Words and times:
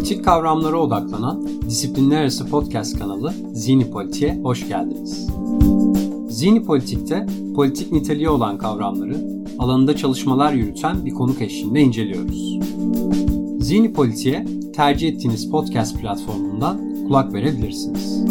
Politik 0.00 0.24
kavramlara 0.24 0.76
odaklanan 0.76 1.48
disiplinler 1.68 2.20
arası 2.20 2.46
podcast 2.46 2.98
kanalı 2.98 3.34
Zini 3.52 3.90
Politik'e 3.90 4.40
hoş 4.42 4.68
geldiniz. 4.68 5.26
Zini 6.28 6.64
Politik'te 6.64 7.26
politik 7.54 7.92
niteliği 7.92 8.28
olan 8.28 8.58
kavramları 8.58 9.16
alanında 9.58 9.96
çalışmalar 9.96 10.52
yürüten 10.52 11.04
bir 11.04 11.10
konuk 11.10 11.42
eşliğinde 11.42 11.80
inceliyoruz. 11.80 12.58
Zini 13.60 13.92
Politik'e 13.92 14.44
tercih 14.72 15.08
ettiğiniz 15.08 15.50
podcast 15.50 16.00
platformundan 16.00 17.04
kulak 17.08 17.32
verebilirsiniz. 17.32 18.24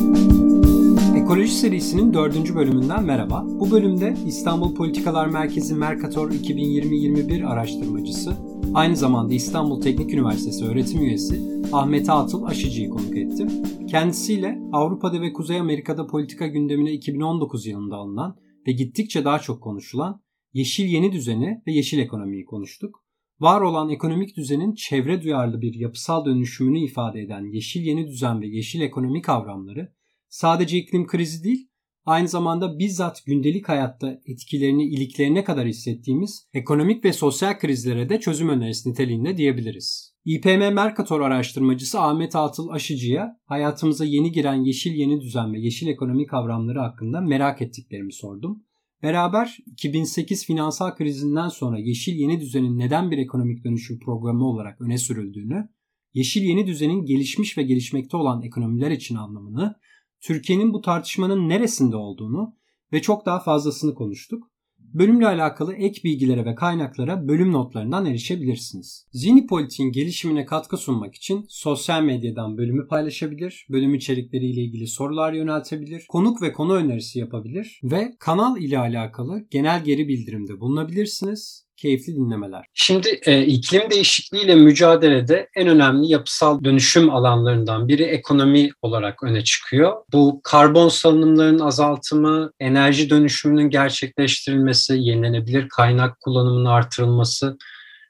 Ekoloji 1.16 1.54
serisinin 1.54 2.14
dördüncü 2.14 2.56
bölümünden 2.56 3.04
merhaba. 3.04 3.46
Bu 3.60 3.72
bölümde 3.72 4.16
İstanbul 4.26 4.76
Politikalar 4.76 5.28
Merkezi 5.28 5.76
Mercator 5.76 6.32
2020-21 6.32 7.46
araştırmacısı, 7.46 8.34
aynı 8.74 8.96
zamanda 8.96 9.34
İstanbul 9.34 9.82
Teknik 9.82 10.14
Üniversitesi 10.14 10.66
öğretim 10.66 11.02
üyesi 11.02 11.64
Ahmet 11.74 12.10
Atıl 12.10 12.44
Aşıcı'yı 12.44 12.90
konuk 12.90 13.18
ettim. 13.18 13.50
Kendisiyle 13.88 14.60
Avrupa'da 14.72 15.22
ve 15.22 15.34
Kuzey 15.34 15.60
Amerika'da 15.60 16.08
politika 16.08 16.48
gündemine 16.48 16.94
2019 16.94 17.68
yılında 17.68 17.96
alınan 17.96 18.38
ve 18.68 18.72
gittikçe 18.72 19.26
daha 19.26 19.40
çok 19.40 19.64
konuşulan 19.64 20.22
yeşil 20.54 20.86
yeni 20.86 21.12
düzeni 21.12 21.62
ve 21.68 21.72
yeşil 21.72 22.00
ekonomiyi 22.00 22.46
konuştuk. 22.46 23.04
Var 23.40 23.62
olan 23.62 23.90
ekonomik 23.90 24.38
düzenin 24.38 24.74
çevre 24.74 25.22
duyarlı 25.22 25.62
bir 25.62 25.74
yapısal 25.74 26.26
dönüşümünü 26.26 26.80
ifade 26.80 27.22
eden 27.22 27.54
yeşil 27.54 27.82
yeni 27.82 28.08
düzen 28.08 28.42
ve 28.42 28.48
yeşil 28.48 28.82
ekonomi 28.82 29.22
kavramları 29.22 29.94
sadece 30.30 30.78
iklim 30.78 31.08
krizi 31.08 31.44
değil, 31.44 31.69
aynı 32.10 32.28
zamanda 32.28 32.80
bizzat 32.80 33.26
gündelik 33.26 33.70
hayatta 33.70 34.20
etkilerini 34.26 34.84
iliklerine 34.84 35.44
kadar 35.44 35.68
hissettiğimiz 35.68 36.48
ekonomik 36.54 37.06
ve 37.06 37.14
sosyal 37.14 37.60
krizlere 37.60 38.10
de 38.10 38.20
çözüm 38.20 38.50
önerisi 38.50 38.90
niteliğinde 38.90 39.38
diyebiliriz. 39.38 40.14
İPM 40.26 40.74
Mercator 40.74 41.22
araştırmacısı 41.22 42.00
Ahmet 42.00 42.36
Atıl 42.36 42.70
Aşıcı'ya 42.70 43.40
hayatımıza 43.46 44.06
yeni 44.06 44.32
giren 44.32 44.64
yeşil 44.64 44.94
yeni 44.94 45.22
düzen 45.22 45.54
ve 45.54 45.60
yeşil 45.60 45.88
ekonomi 45.88 46.26
kavramları 46.26 46.80
hakkında 46.80 47.22
merak 47.22 47.62
ettiklerimi 47.62 48.14
sordum. 48.14 48.64
Beraber 49.04 49.58
2008 49.66 50.46
finansal 50.46 50.96
krizinden 50.96 51.48
sonra 51.48 51.80
yeşil 51.80 52.16
yeni 52.16 52.40
düzenin 52.40 52.80
neden 52.80 53.12
bir 53.12 53.18
ekonomik 53.18 53.64
dönüşüm 53.64 54.00
programı 54.00 54.46
olarak 54.46 54.82
öne 54.82 54.98
sürüldüğünü, 54.98 55.70
yeşil 56.14 56.42
yeni 56.42 56.68
düzenin 56.68 57.06
gelişmiş 57.06 57.58
ve 57.58 57.64
gelişmekte 57.64 58.18
olan 58.18 58.42
ekonomiler 58.42 58.92
için 58.92 59.16
anlamını 59.16 59.76
Türkiye'nin 60.22 60.74
bu 60.74 60.82
tartışmanın 60.82 61.50
neresinde 61.50 61.96
olduğunu 61.96 62.56
ve 62.94 63.02
çok 63.02 63.26
daha 63.26 63.40
fazlasını 63.40 63.94
konuştuk. 63.94 64.52
Bölümle 64.94 65.28
alakalı 65.28 65.74
ek 65.74 66.02
bilgilere 66.04 66.46
ve 66.46 66.56
kaynaklara 66.56 67.28
bölüm 67.28 67.52
notlarından 67.52 68.06
erişebilirsiniz. 68.06 69.08
Zini 69.12 69.48
Politik'in 69.48 69.92
gelişimine 69.92 70.46
katkı 70.46 70.78
sunmak 70.78 71.16
için 71.16 71.46
sosyal 71.50 72.04
medyadan 72.04 72.58
bölümü 72.58 72.88
paylaşabilir, 72.88 73.68
bölüm 73.70 73.94
içerikleriyle 73.94 74.62
ilgili 74.62 74.88
sorular 74.88 75.34
yöneltebilir, 75.34 76.06
konuk 76.10 76.42
ve 76.42 76.54
konu 76.54 76.74
önerisi 76.74 77.20
yapabilir 77.20 77.80
ve 77.84 78.16
kanal 78.20 78.58
ile 78.58 78.80
alakalı 78.80 79.48
genel 79.52 79.84
geri 79.84 80.08
bildirimde 80.08 80.60
bulunabilirsiniz 80.60 81.69
keyifli 81.82 82.16
dinlemeler. 82.16 82.66
Şimdi 82.74 83.20
e, 83.26 83.46
iklim 83.46 83.90
değişikliğiyle 83.90 84.56
mücadelede 84.56 85.50
en 85.56 85.68
önemli 85.68 86.12
yapısal 86.12 86.64
dönüşüm 86.64 87.10
alanlarından 87.10 87.88
biri 87.88 88.04
ekonomi 88.04 88.70
olarak 88.82 89.24
öne 89.24 89.44
çıkıyor. 89.44 89.96
Bu 90.12 90.42
karbon 90.44 90.90
salınımlarının 90.90 91.60
azaltımı, 91.60 92.52
enerji 92.60 93.10
dönüşümünün 93.10 93.70
gerçekleştirilmesi, 93.70 94.94
yenilenebilir 95.00 95.70
kaynak 95.70 96.20
kullanımının 96.20 96.66
artırılması 96.66 97.58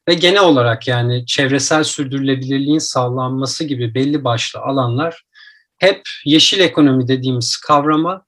ve 0.08 0.14
genel 0.14 0.44
olarak 0.44 0.88
yani 0.88 1.26
çevresel 1.26 1.84
sürdürülebilirliğin 1.84 2.80
sağlanması 2.80 3.64
gibi 3.64 3.94
belli 3.94 4.24
başlı 4.24 4.60
alanlar 4.60 5.24
hep 5.78 6.02
yeşil 6.26 6.60
ekonomi 6.60 7.08
dediğimiz 7.08 7.58
kavrama 7.58 8.26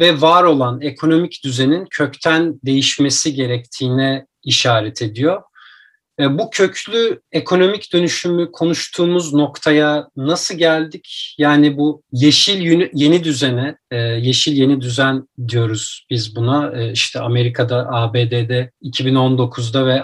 ve 0.00 0.20
var 0.20 0.44
olan 0.44 0.80
ekonomik 0.80 1.44
düzenin 1.44 1.86
kökten 1.90 2.60
değişmesi 2.64 3.34
gerektiğine 3.34 4.26
işaret 4.44 5.02
ediyor. 5.02 5.42
E, 6.20 6.38
bu 6.38 6.50
köklü 6.50 7.20
ekonomik 7.32 7.92
dönüşümü 7.92 8.52
konuştuğumuz 8.52 9.34
noktaya 9.34 10.08
nasıl 10.16 10.54
geldik? 10.54 11.34
Yani 11.38 11.76
bu 11.76 12.02
yeşil 12.12 12.88
yeni 12.92 13.24
düzene, 13.24 13.76
e, 13.90 13.96
yeşil 13.96 14.52
yeni 14.52 14.80
düzen 14.80 15.28
diyoruz 15.48 16.06
biz 16.10 16.36
buna. 16.36 16.72
E, 16.80 16.92
işte 16.92 17.20
Amerika'da, 17.20 17.88
ABD'de 17.90 18.70
2019'da 18.82 19.86
ve 19.86 19.98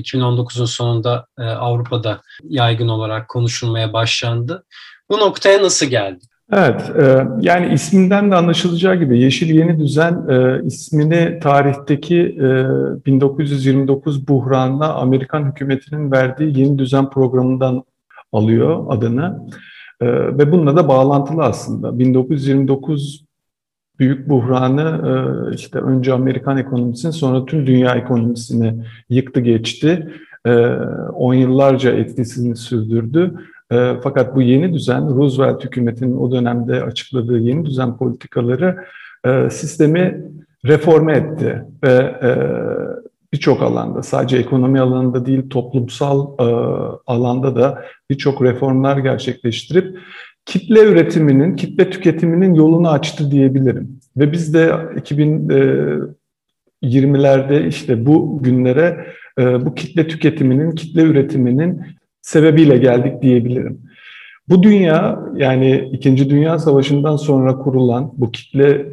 2019'un 0.00 0.66
sonunda 0.66 1.26
Avrupa'da 1.38 2.22
yaygın 2.42 2.88
olarak 2.88 3.28
konuşulmaya 3.28 3.92
başlandı. 3.92 4.64
Bu 5.10 5.18
noktaya 5.18 5.62
nasıl 5.62 5.86
geldik? 5.86 6.31
Evet, 6.52 6.92
e, 6.98 7.26
yani 7.40 7.74
isminden 7.74 8.30
de 8.30 8.34
anlaşılacağı 8.34 8.96
gibi 8.96 9.20
Yeşil 9.20 9.50
Yeni 9.50 9.78
Düzen 9.78 10.28
e, 10.28 10.62
ismini 10.64 11.38
tarihteki 11.42 12.18
e, 12.18 13.06
1929 13.06 14.28
buhranına 14.28 14.92
Amerikan 14.94 15.50
hükümetinin 15.50 16.12
verdiği 16.12 16.58
Yeni 16.60 16.78
Düzen 16.78 17.10
programından 17.10 17.84
alıyor 18.32 18.86
adını. 18.88 19.48
E, 20.00 20.06
ve 20.08 20.52
bununla 20.52 20.76
da 20.76 20.88
bağlantılı 20.88 21.42
aslında. 21.42 21.98
1929 21.98 23.24
büyük 23.98 24.28
buhranı 24.28 25.00
e, 25.08 25.54
işte 25.54 25.78
önce 25.78 26.12
Amerikan 26.12 26.56
ekonomisini 26.56 27.12
sonra 27.12 27.44
tüm 27.44 27.66
dünya 27.66 27.94
ekonomisini 27.94 28.74
yıktı 29.08 29.40
geçti. 29.40 30.12
10 30.46 31.34
e, 31.34 31.38
yıllarca 31.38 31.90
etkisini 31.90 32.56
sürdürdü 32.56 33.34
e, 33.72 34.00
fakat 34.02 34.36
bu 34.36 34.42
yeni 34.42 34.72
düzen, 34.72 35.16
Roosevelt 35.16 35.64
hükümetinin 35.64 36.16
o 36.16 36.32
dönemde 36.32 36.82
açıkladığı 36.82 37.38
yeni 37.38 37.66
düzen 37.66 37.96
politikaları 37.96 38.76
e, 39.26 39.50
sistemi 39.50 40.24
reforme 40.66 41.12
etti 41.12 41.64
ve 41.84 41.92
e, 42.22 42.30
birçok 43.32 43.62
alanda, 43.62 44.02
sadece 44.02 44.36
ekonomi 44.36 44.80
alanında 44.80 45.26
değil 45.26 45.48
toplumsal 45.50 46.26
e, 46.38 46.44
alanda 47.06 47.56
da 47.56 47.84
birçok 48.10 48.42
reformlar 48.42 48.96
gerçekleştirip 48.96 49.98
kitle 50.46 50.80
üretiminin, 50.80 51.56
kitle 51.56 51.90
tüketiminin 51.90 52.54
yolunu 52.54 52.90
açtı 52.90 53.30
diyebilirim. 53.30 54.00
Ve 54.16 54.32
biz 54.32 54.54
de 54.54 54.66
2020'lerde 56.82 57.66
işte 57.68 58.06
bu 58.06 58.38
günlere 58.42 59.06
bu 59.38 59.74
kitle 59.74 60.08
tüketiminin, 60.08 60.70
kitle 60.70 61.02
üretiminin 61.02 61.82
sebebiyle 62.22 62.78
geldik 62.78 63.22
diyebilirim. 63.22 63.80
Bu 64.48 64.62
dünya 64.62 65.20
yani 65.36 65.90
İkinci 65.92 66.30
Dünya 66.30 66.58
Savaşı'ndan 66.58 67.16
sonra 67.16 67.58
kurulan 67.58 68.12
bu 68.16 68.30
kitle 68.30 68.86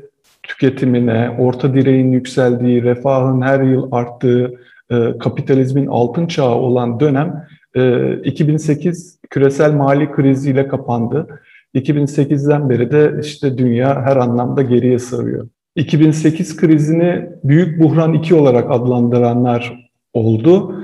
tüketimine, 0.44 1.36
orta 1.40 1.74
direğin 1.74 2.12
yükseldiği, 2.12 2.84
refahın 2.84 3.42
her 3.42 3.62
yıl 3.62 3.92
arttığı, 3.92 4.54
e, 4.92 5.18
kapitalizmin 5.20 5.88
altın 5.88 6.28
çağı 6.28 6.56
olan 6.56 7.00
dönem 7.00 7.48
e, 7.76 8.14
2008 8.24 9.20
küresel 9.30 9.74
mali 9.74 10.12
kriziyle 10.12 10.68
kapandı. 10.68 11.28
2008'den 11.76 12.70
beri 12.70 12.92
de 12.92 13.14
işte 13.22 13.58
dünya 13.58 14.02
her 14.02 14.18
anlamda 14.18 14.62
geriye 14.62 15.00
sarıyor. 15.00 15.48
2008 15.76 16.56
krizini 16.56 17.30
büyük 17.44 17.80
buhran 17.80 18.14
2 18.14 18.36
olarak 18.36 18.72
adlandıranlar 18.72 19.90
oldu. 20.14 20.76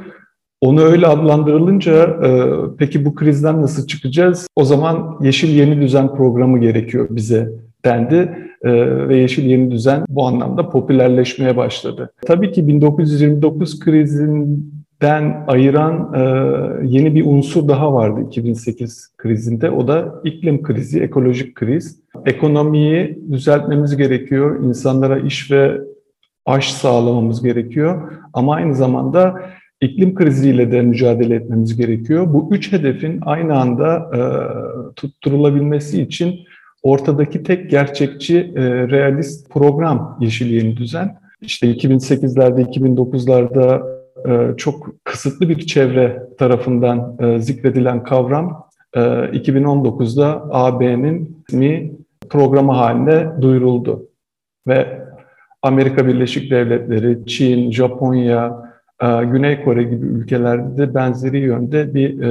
Onu 0.61 0.81
öyle 0.81 1.07
adlandırılınca 1.07 2.03
e, 2.03 2.29
peki 2.77 3.05
bu 3.05 3.15
krizden 3.15 3.61
nasıl 3.61 3.87
çıkacağız? 3.87 4.47
O 4.55 4.63
zaman 4.63 5.17
Yeşil 5.21 5.49
Yeni 5.49 5.81
Düzen 5.81 6.15
programı 6.15 6.59
gerekiyor 6.59 7.07
bize 7.09 7.49
dendi 7.85 8.15
e, 8.61 8.71
ve 9.07 9.17
Yeşil 9.17 9.45
Yeni 9.45 9.71
Düzen 9.71 10.05
bu 10.09 10.27
anlamda 10.27 10.69
popülerleşmeye 10.69 11.57
başladı. 11.57 12.13
Tabii 12.25 12.51
ki 12.51 12.67
1929 12.67 13.79
krizinden 13.79 15.45
ayıran 15.47 16.13
e, 16.13 16.21
yeni 16.87 17.15
bir 17.15 17.25
unsur 17.25 17.67
daha 17.67 17.93
vardı 17.93 18.21
2008 18.27 19.13
krizinde. 19.17 19.71
O 19.71 19.87
da 19.87 20.21
iklim 20.23 20.63
krizi, 20.63 20.99
ekolojik 20.99 21.55
kriz. 21.55 21.99
Ekonomiyi 22.25 23.19
düzeltmemiz 23.31 23.97
gerekiyor, 23.97 24.63
insanlara 24.63 25.19
iş 25.19 25.51
ve 25.51 25.81
aş 26.45 26.73
sağlamamız 26.73 27.43
gerekiyor 27.43 28.11
ama 28.33 28.55
aynı 28.55 28.75
zamanda 28.75 29.41
iklim 29.81 30.15
kriziyle 30.15 30.71
de 30.71 30.81
mücadele 30.81 31.35
etmemiz 31.35 31.77
gerekiyor. 31.77 32.33
Bu 32.33 32.49
üç 32.51 32.71
hedefin 32.71 33.19
aynı 33.21 33.59
anda 33.59 34.11
e, 34.15 34.19
tutturulabilmesi 34.95 36.01
için 36.01 36.39
ortadaki 36.83 37.43
tek 37.43 37.69
gerçekçi 37.69 38.53
e, 38.55 38.61
realist 38.87 39.49
program 39.49 40.17
Yeşil 40.21 40.51
Yeni 40.51 40.77
Düzen. 40.77 41.17
İşte 41.41 41.71
2008'lerde, 41.71 42.61
2009'larda 42.61 43.95
e, 44.27 44.57
çok 44.57 45.03
kısıtlı 45.03 45.49
bir 45.49 45.59
çevre 45.59 46.23
tarafından 46.37 47.17
e, 47.19 47.39
zikredilen 47.39 48.03
kavram 48.03 48.69
e, 48.93 48.99
2019'da 48.99 50.43
AB'nin 50.51 51.45
mi 51.51 51.91
programı 52.29 52.71
haline 52.71 53.41
duyuruldu. 53.41 54.09
Ve 54.67 55.05
Amerika 55.61 56.07
Birleşik 56.07 56.51
Devletleri, 56.51 57.25
Çin, 57.25 57.71
Japonya, 57.71 58.64
Güney 59.01 59.63
Kore 59.63 59.83
gibi 59.83 60.05
ülkelerde 60.05 60.77
de 60.77 60.95
benzeri 60.95 61.39
yönde 61.39 61.93
bir 61.93 62.21
e, 62.21 62.29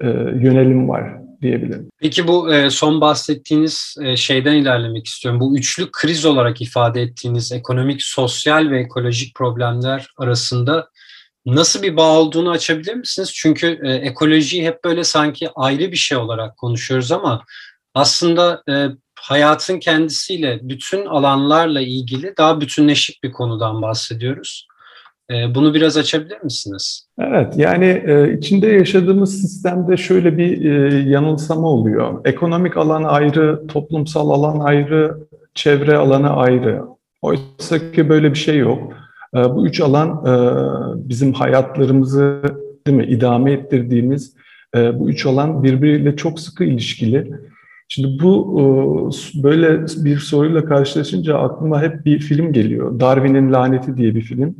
e, 0.00 0.08
yönelim 0.44 0.88
var 0.88 1.12
diyebilirim. 1.42 1.90
Peki 1.98 2.28
bu 2.28 2.54
e, 2.54 2.70
son 2.70 3.00
bahsettiğiniz 3.00 3.96
şeyden 4.16 4.54
ilerlemek 4.54 5.06
istiyorum. 5.06 5.40
Bu 5.40 5.58
üçlü 5.58 5.88
kriz 5.92 6.24
olarak 6.24 6.60
ifade 6.60 7.02
ettiğiniz 7.02 7.52
ekonomik, 7.52 8.02
sosyal 8.02 8.70
ve 8.70 8.80
ekolojik 8.80 9.34
problemler 9.34 10.06
arasında 10.18 10.88
nasıl 11.46 11.82
bir 11.82 11.96
bağ 11.96 12.18
olduğunu 12.18 12.50
açabilir 12.50 12.94
misiniz? 12.94 13.32
Çünkü 13.34 13.66
ekolojiyi 14.02 14.66
hep 14.66 14.84
böyle 14.84 15.04
sanki 15.04 15.48
ayrı 15.54 15.92
bir 15.92 15.96
şey 15.96 16.18
olarak 16.18 16.56
konuşuyoruz 16.56 17.12
ama 17.12 17.44
aslında 17.94 18.62
hayatın 19.20 19.78
kendisiyle 19.78 20.58
bütün 20.62 21.06
alanlarla 21.06 21.80
ilgili 21.80 22.34
daha 22.38 22.60
bütünleşik 22.60 23.22
bir 23.22 23.32
konudan 23.32 23.82
bahsediyoruz. 23.82 24.66
Ee, 25.30 25.54
bunu 25.54 25.74
biraz 25.74 25.96
açabilir 25.96 26.38
misiniz? 26.44 27.08
Evet, 27.18 27.54
yani 27.56 28.02
e, 28.06 28.36
içinde 28.38 28.66
yaşadığımız 28.66 29.40
sistemde 29.40 29.96
şöyle 29.96 30.38
bir 30.38 30.64
e, 30.64 30.98
yanılsama 31.10 31.68
oluyor. 31.68 32.20
Ekonomik 32.24 32.76
alan 32.76 33.04
ayrı, 33.04 33.66
toplumsal 33.68 34.30
alan 34.30 34.60
ayrı, 34.60 35.16
çevre 35.54 35.96
alanı 35.96 36.30
ayrı. 36.30 36.82
Oysa 37.22 37.92
ki 37.92 38.08
böyle 38.08 38.30
bir 38.30 38.38
şey 38.38 38.58
yok. 38.58 38.92
E, 39.36 39.38
bu 39.38 39.66
üç 39.66 39.80
alan 39.80 40.24
bizim 41.08 41.32
hayatlarımızı 41.32 42.42
değil 42.86 42.96
mi 42.96 43.04
idame 43.04 43.52
ettirdiğimiz 43.52 44.34
bu 44.74 45.10
üç 45.10 45.26
alan 45.26 45.62
birbiriyle 45.62 46.16
çok 46.16 46.40
sıkı 46.40 46.64
ilişkili. 46.64 47.30
Şimdi 47.88 48.22
bu 48.22 49.10
böyle 49.42 49.80
bir 49.82 50.18
soruyla 50.18 50.64
karşılaşınca 50.64 51.38
aklıma 51.38 51.82
hep 51.82 52.04
bir 52.04 52.18
film 52.18 52.52
geliyor. 52.52 53.00
Darwin'in 53.00 53.52
Laneti 53.52 53.96
diye 53.96 54.14
bir 54.14 54.20
film. 54.20 54.56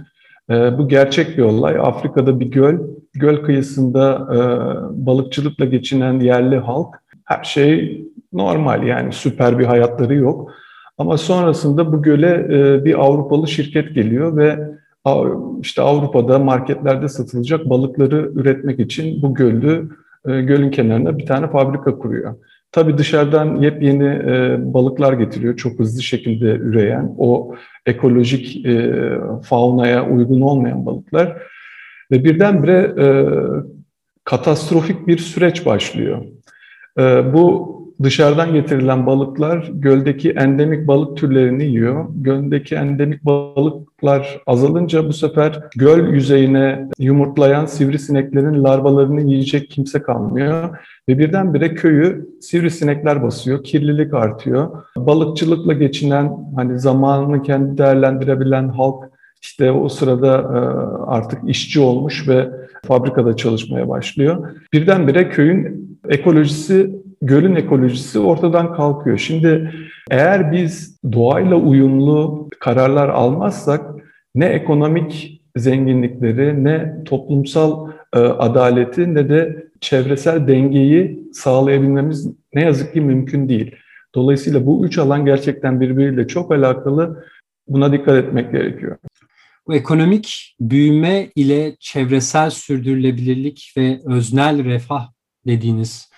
Ee, 0.50 0.78
bu 0.78 0.88
gerçek 0.88 1.38
bir 1.38 1.42
olay. 1.42 1.76
Afrika'da 1.82 2.40
bir 2.40 2.46
göl, 2.46 2.78
göl 3.14 3.36
kıyısında 3.36 4.28
e, 4.34 4.38
balıkçılıkla 5.06 5.64
geçinen 5.64 6.20
yerli 6.20 6.58
halk. 6.58 6.88
Her 7.24 7.44
şey 7.44 8.02
normal 8.32 8.86
yani 8.86 9.12
süper 9.12 9.58
bir 9.58 9.64
hayatları 9.64 10.14
yok. 10.14 10.50
Ama 10.98 11.18
sonrasında 11.18 11.92
bu 11.92 12.02
göle 12.02 12.46
e, 12.50 12.84
bir 12.84 13.04
Avrupalı 13.04 13.48
şirket 13.48 13.94
geliyor 13.94 14.36
ve 14.36 14.70
işte 15.60 15.82
Avrupa'da 15.82 16.38
marketlerde 16.38 17.08
satılacak 17.08 17.70
balıkları 17.70 18.30
üretmek 18.34 18.80
için 18.80 19.22
bu 19.22 19.34
gölü 19.34 19.88
e, 20.28 20.40
gölün 20.40 20.70
kenarına 20.70 21.18
bir 21.18 21.26
tane 21.26 21.50
fabrika 21.50 21.98
kuruyor. 21.98 22.34
Tabii 22.72 22.98
dışarıdan 22.98 23.56
yepyeni 23.56 24.08
e, 24.08 24.56
balıklar 24.74 25.12
getiriyor, 25.12 25.56
çok 25.56 25.78
hızlı 25.78 26.02
şekilde 26.02 26.46
üreyen, 26.46 27.14
o 27.18 27.54
ekolojik 27.86 28.66
e, 28.66 29.00
faunaya 29.44 30.08
uygun 30.08 30.40
olmayan 30.40 30.86
balıklar. 30.86 31.42
Ve 32.10 32.24
birdenbire 32.24 32.94
e, 32.98 33.08
katastrofik 34.24 35.06
bir 35.06 35.18
süreç 35.18 35.66
başlıyor. 35.66 36.24
E, 36.98 37.02
bu 37.32 37.79
Dışarıdan 38.02 38.52
getirilen 38.54 39.06
balıklar 39.06 39.70
göldeki 39.74 40.30
endemik 40.30 40.86
balık 40.86 41.16
türlerini 41.16 41.64
yiyor. 41.64 42.06
Göldeki 42.14 42.74
endemik 42.74 43.24
balıklar 43.24 44.40
azalınca 44.46 45.08
bu 45.08 45.12
sefer 45.12 45.60
göl 45.76 46.12
yüzeyine 46.12 46.88
yumurtlayan 46.98 47.66
sivrisineklerin 47.66 48.64
larvalarını 48.64 49.20
yiyecek 49.20 49.70
kimse 49.70 50.02
kalmıyor. 50.02 50.78
Ve 51.08 51.18
birdenbire 51.18 51.74
köyü 51.74 52.28
sivrisinekler 52.40 53.22
basıyor, 53.22 53.64
kirlilik 53.64 54.14
artıyor. 54.14 54.70
Balıkçılıkla 54.96 55.72
geçinen, 55.72 56.32
hani 56.56 56.78
zamanını 56.78 57.42
kendi 57.42 57.78
değerlendirebilen 57.78 58.68
halk 58.68 59.04
işte 59.42 59.70
o 59.70 59.88
sırada 59.88 60.36
e, 60.36 60.58
artık 61.06 61.38
işçi 61.48 61.80
olmuş 61.80 62.28
ve 62.28 62.48
fabrikada 62.86 63.36
çalışmaya 63.36 63.88
başlıyor. 63.88 64.50
Birdenbire 64.72 65.28
köyün 65.28 65.90
ekolojisi 66.08 66.99
gölün 67.22 67.54
ekolojisi 67.54 68.18
ortadan 68.18 68.74
kalkıyor. 68.74 69.18
Şimdi 69.18 69.72
eğer 70.10 70.52
biz 70.52 71.00
doğayla 71.12 71.56
uyumlu 71.56 72.48
kararlar 72.60 73.08
almazsak 73.08 73.90
ne 74.34 74.46
ekonomik 74.46 75.42
zenginlikleri 75.56 76.64
ne 76.64 77.04
toplumsal 77.04 77.90
e, 78.14 78.18
adaleti 78.18 79.14
ne 79.14 79.28
de 79.28 79.66
çevresel 79.80 80.48
dengeyi 80.48 81.28
sağlayabilmemiz 81.32 82.28
ne 82.54 82.62
yazık 82.62 82.92
ki 82.92 83.00
mümkün 83.00 83.48
değil. 83.48 83.76
Dolayısıyla 84.14 84.66
bu 84.66 84.86
üç 84.86 84.98
alan 84.98 85.24
gerçekten 85.24 85.80
birbiriyle 85.80 86.26
çok 86.26 86.52
alakalı. 86.52 87.24
Buna 87.68 87.92
dikkat 87.92 88.24
etmek 88.24 88.52
gerekiyor. 88.52 88.96
Bu 89.66 89.74
ekonomik 89.74 90.56
büyüme 90.60 91.28
ile 91.34 91.76
çevresel 91.80 92.50
sürdürülebilirlik 92.50 93.74
ve 93.76 94.00
öznel 94.04 94.64
refah 94.64 95.08
dediğiniz 95.46 96.09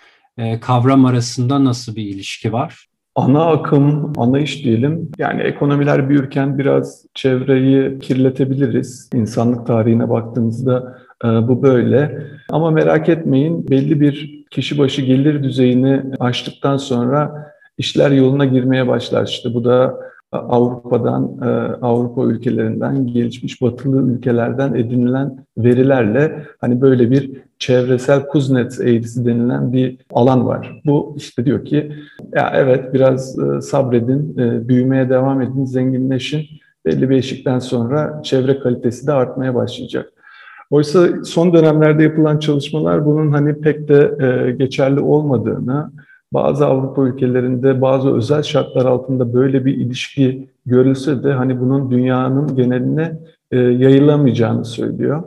kavram 0.61 1.05
arasında 1.05 1.65
nasıl 1.65 1.97
bir 1.97 2.03
ilişki 2.03 2.53
var? 2.53 2.87
Ana 3.15 3.47
akım, 3.47 4.13
ana 4.17 4.41
iş 4.41 4.65
diyelim. 4.65 5.11
Yani 5.19 5.43
ekonomiler 5.43 6.09
büyürken 6.09 6.59
biraz 6.59 7.07
çevreyi 7.15 7.99
kirletebiliriz. 7.99 9.11
İnsanlık 9.15 9.67
tarihine 9.67 10.11
baktığımızda 10.11 10.97
e, 11.25 11.29
bu 11.29 11.63
böyle. 11.63 12.27
Ama 12.51 12.71
merak 12.71 13.09
etmeyin 13.09 13.71
belli 13.71 14.01
bir 14.01 14.45
kişi 14.51 14.79
başı 14.79 15.03
gelir 15.03 15.43
düzeyini 15.43 16.03
aştıktan 16.21 16.77
sonra 16.77 17.53
işler 17.79 18.11
yoluna 18.11 18.45
girmeye 18.45 18.89
başlar. 18.89 19.27
İşte 19.27 19.55
bu 19.55 19.65
da 19.65 19.97
Avrupa'dan, 20.33 21.39
e, 21.43 21.47
Avrupa 21.83 22.25
ülkelerinden, 22.25 23.07
gelişmiş 23.07 23.63
batılı 23.63 24.13
ülkelerden 24.13 24.75
edinilen 24.75 25.47
verilerle 25.59 26.47
hani 26.61 26.81
böyle 26.81 27.11
bir 27.11 27.31
çevresel 27.63 28.27
Kuznets 28.27 28.81
eğrisi 28.81 29.25
denilen 29.25 29.73
bir 29.73 29.99
alan 30.13 30.47
var. 30.47 30.81
Bu 30.87 31.15
işte 31.17 31.47
diyor 31.47 31.65
ki 31.65 31.93
ya 32.35 32.53
evet 32.55 32.95
biraz 32.95 33.39
e, 33.39 33.61
sabredin, 33.61 34.39
e, 34.39 34.69
büyümeye 34.69 35.09
devam 35.11 35.43
edin, 35.43 35.65
zenginleşin. 35.65 36.43
Belli 36.87 37.11
bir 37.11 37.17
eşikten 37.17 37.59
sonra 37.59 38.21
çevre 38.23 38.59
kalitesi 38.59 39.07
de 39.07 39.13
artmaya 39.13 39.55
başlayacak. 39.55 40.13
Oysa 40.71 41.09
son 41.25 41.53
dönemlerde 41.53 42.03
yapılan 42.03 42.39
çalışmalar 42.39 43.07
bunun 43.07 43.33
hani 43.33 43.61
pek 43.61 43.89
de 43.89 44.55
geçerli 44.59 45.01
olmadığını, 45.01 45.93
bazı 46.33 46.67
Avrupa 46.67 47.03
ülkelerinde 47.03 47.81
bazı 47.81 48.17
özel 48.17 48.43
şartlar 48.43 48.87
altında 48.87 49.35
böyle 49.35 49.65
bir 49.65 49.75
ilişki 49.75 50.49
görülse 50.67 51.25
de 51.25 51.33
hani 51.33 51.61
bunun 51.61 51.91
dünyanın 51.91 52.57
geneline 52.57 53.19
e, 53.51 53.59
yayılamayacağını 53.59 54.65
söylüyor. 54.65 55.23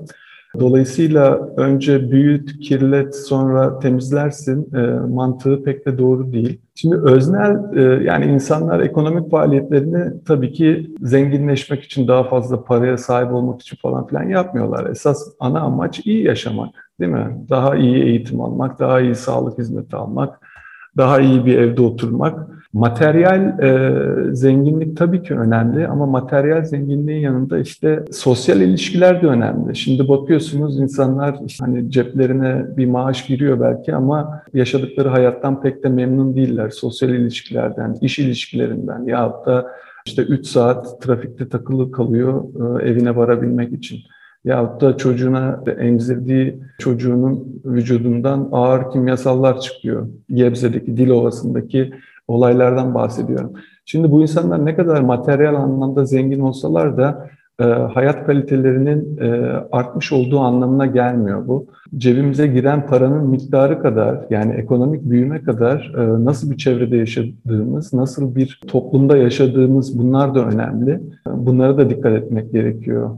Dolayısıyla 0.60 1.50
önce 1.58 2.12
büyüt, 2.12 2.60
kirlet, 2.60 3.16
sonra 3.16 3.80
temizlersin 3.80 4.76
e, 4.76 4.80
mantığı 5.14 5.64
pek 5.64 5.86
de 5.86 5.98
doğru 5.98 6.32
değil. 6.32 6.62
Şimdi 6.76 6.96
öznel 6.96 7.76
e, 7.76 8.04
yani 8.04 8.26
insanlar 8.26 8.80
ekonomik 8.80 9.32
faaliyetlerini 9.32 10.24
tabii 10.26 10.52
ki 10.52 10.92
zenginleşmek 11.02 11.84
için 11.84 12.08
daha 12.08 12.24
fazla 12.24 12.64
paraya 12.64 12.98
sahip 12.98 13.34
olmak 13.34 13.62
için 13.62 13.78
falan 13.82 14.08
filan 14.08 14.24
yapmıyorlar. 14.24 14.90
Esas 14.90 15.28
ana 15.40 15.60
amaç 15.60 16.06
iyi 16.06 16.24
yaşamak 16.24 16.92
değil 17.00 17.12
mi? 17.12 17.46
Daha 17.50 17.76
iyi 17.76 18.04
eğitim 18.04 18.42
almak, 18.42 18.80
daha 18.80 19.02
iyi 19.02 19.16
sağlık 19.16 19.58
hizmeti 19.58 19.96
almak, 19.96 20.40
daha 20.98 21.20
iyi 21.20 21.46
bir 21.46 21.58
evde 21.58 21.82
oturmak. 21.82 22.55
Materyal 22.76 23.60
e, 23.60 24.36
zenginlik 24.36 24.98
tabii 24.98 25.24
ki 25.24 25.34
önemli 25.34 25.88
ama 25.88 26.06
materyal 26.06 26.64
zenginliğin 26.64 27.20
yanında 27.20 27.60
işte 27.60 28.06
sosyal 28.12 28.62
ilişkiler 28.62 29.22
de 29.22 29.28
önemli. 29.28 29.76
Şimdi 29.76 30.08
bakıyorsunuz 30.08 30.80
insanlar 30.80 31.38
işte 31.46 31.66
hani 31.66 31.92
ceplerine 31.92 32.78
bir 32.78 32.86
maaş 32.86 33.28
giriyor 33.28 33.60
belki 33.60 33.96
ama 33.96 34.42
yaşadıkları 34.54 35.10
hayattan 35.10 35.62
pek 35.62 35.84
de 35.84 35.90
memnun 35.90 36.36
değiller. 36.36 36.70
Sosyal 36.70 37.10
ilişkilerden, 37.10 37.98
iş 38.02 38.20
ilişkilerinden 38.20 39.04
ya 39.04 39.34
da 39.46 39.68
işte 40.06 40.22
3 40.22 40.48
saat 40.48 41.02
trafikte 41.02 41.50
takılı 41.50 41.92
kalıyor 41.92 42.44
e, 42.82 42.90
evine 42.90 43.16
varabilmek 43.16 43.74
için 43.74 44.00
yahut 44.46 44.82
da 44.82 44.98
çocuğuna 44.98 45.64
emzirdiği 45.80 46.60
çocuğunun 46.80 47.62
vücudundan 47.66 48.50
ağır 48.52 48.92
kimyasallar 48.92 49.60
çıkıyor. 49.60 50.08
Gebze'deki, 50.34 50.98
dil 50.98 51.10
ovasındaki 51.10 51.94
olaylardan 52.28 52.96
bahsediyorum. 52.96 53.54
Şimdi 53.86 54.12
bu 54.12 54.22
insanlar 54.22 54.66
ne 54.66 54.76
kadar 54.76 55.02
materyal 55.02 55.56
anlamda 55.56 56.06
zengin 56.06 56.40
olsalar 56.40 56.98
da 56.98 57.30
e, 57.60 57.64
hayat 57.64 58.26
kalitelerinin 58.26 59.18
e, 59.18 59.30
artmış 59.72 60.12
olduğu 60.12 60.40
anlamına 60.40 60.86
gelmiyor 60.86 61.48
bu. 61.48 61.68
Cebimize 61.98 62.48
giren 62.48 62.88
paranın 62.88 63.30
miktarı 63.30 63.82
kadar 63.82 64.26
yani 64.30 64.54
ekonomik 64.54 65.04
büyüme 65.04 65.42
kadar 65.42 65.94
e, 65.98 66.26
nasıl 66.26 66.52
bir 66.52 66.58
çevrede 66.58 66.98
yaşadığımız, 66.98 67.94
nasıl 67.94 68.36
bir 68.36 68.62
toplumda 68.68 69.18
yaşadığımız 69.18 70.00
bunlar 70.00 70.36
da 70.36 70.46
önemli. 70.46 71.02
Bunlara 71.28 71.78
da 71.78 71.90
dikkat 71.90 72.14
etmek 72.14 72.52
gerekiyor. 72.52 73.10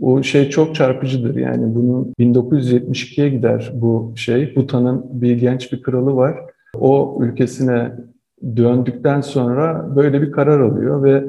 O 0.00 0.22
şey 0.22 0.50
çok 0.50 0.74
çarpıcıdır 0.74 1.36
yani 1.36 1.74
bunun 1.74 2.12
1972'ye 2.20 3.28
gider 3.28 3.72
bu 3.74 4.12
şey. 4.16 4.56
Bhutan'ın 4.56 5.04
bir 5.12 5.38
genç 5.38 5.72
bir 5.72 5.82
kralı 5.82 6.16
var. 6.16 6.34
O 6.80 7.18
ülkesine 7.20 7.92
döndükten 8.56 9.20
sonra 9.20 9.96
böyle 9.96 10.22
bir 10.22 10.32
karar 10.32 10.60
alıyor 10.60 11.02
ve 11.02 11.24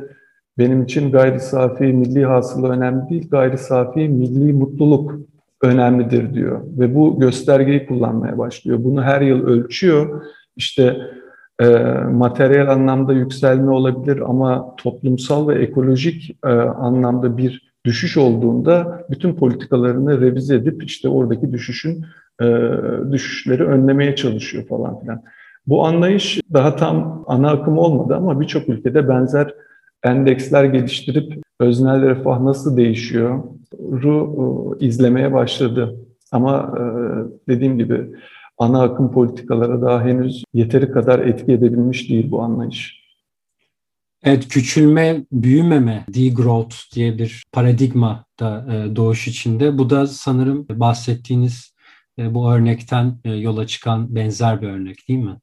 benim 0.58 0.84
için 0.84 1.12
gayri 1.12 1.40
safi 1.40 1.84
milli 1.84 2.26
hasıla 2.26 2.70
önemli 2.70 3.10
değil, 3.10 3.30
gayri 3.30 3.58
safi 3.58 4.10
milli 4.10 4.54
mutluluk 4.54 5.16
önemlidir 5.62 6.34
diyor. 6.34 6.62
Ve 6.78 6.96
bu 6.96 7.20
göstergeyi 7.20 7.86
kullanmaya 7.86 8.38
başlıyor. 8.38 8.80
Bunu 8.84 9.04
her 9.04 9.22
yıl 9.22 9.48
ölçüyor. 9.48 10.24
İşte 10.56 10.98
e, 11.62 11.68
materyal 12.12 12.68
anlamda 12.68 13.14
yükselme 13.14 13.72
olabilir 13.72 14.22
ama 14.30 14.76
toplumsal 14.78 15.48
ve 15.48 15.56
ekolojik 15.56 16.38
e, 16.46 16.50
anlamda 16.58 17.38
bir 17.38 17.74
düşüş 17.86 18.18
olduğunda 18.18 19.06
bütün 19.10 19.34
politikalarını 19.34 20.22
revize 20.22 20.56
edip 20.56 20.84
işte 20.84 21.10
oradaki 21.10 21.52
düşüşün 21.52 22.06
e, 22.42 22.46
düşüşleri 23.12 23.64
önlemeye 23.64 24.16
çalışıyor 24.16 24.68
falan 24.68 25.00
filan. 25.00 25.24
Bu 25.67 25.86
anlayış 25.86 26.39
daha 26.53 26.75
tam 26.75 27.24
ana 27.27 27.51
akım 27.51 27.77
olmadı 27.77 28.15
ama 28.15 28.41
birçok 28.41 28.69
ülkede 28.69 29.09
benzer 29.09 29.53
endeksler 30.03 30.63
geliştirip 30.63 31.43
öznel 31.59 32.01
refah 32.01 32.39
nasıl 32.39 32.77
değişiyor 32.77 33.43
ru 33.79 34.77
e, 34.81 34.86
izlemeye 34.86 35.33
başladı. 35.33 35.95
Ama 36.31 36.74
e, 36.77 36.83
dediğim 37.47 37.77
gibi 37.77 38.05
ana 38.57 38.83
akım 38.83 39.12
politikalara 39.12 39.81
daha 39.81 40.05
henüz 40.05 40.43
yeteri 40.53 40.91
kadar 40.91 41.19
etki 41.19 41.51
edebilmiş 41.51 42.09
değil 42.09 42.31
bu 42.31 42.41
anlayış. 42.41 43.07
Evet, 44.24 44.47
küçülme, 44.47 45.25
büyümeme, 45.31 46.05
degrowth 46.13 46.75
diye 46.95 47.17
bir 47.17 47.43
paradigma 47.51 48.25
da 48.39 48.65
e, 48.74 48.95
doğuş 48.95 49.27
içinde. 49.27 49.77
Bu 49.77 49.89
da 49.89 50.07
sanırım 50.07 50.65
bahsettiğiniz 50.69 51.77
bu 52.17 52.51
örnekten 52.51 53.17
yola 53.25 53.67
çıkan 53.67 54.15
benzer 54.15 54.62
bir 54.62 54.67
örnek 54.67 55.07
değil 55.07 55.19
mi? 55.19 55.38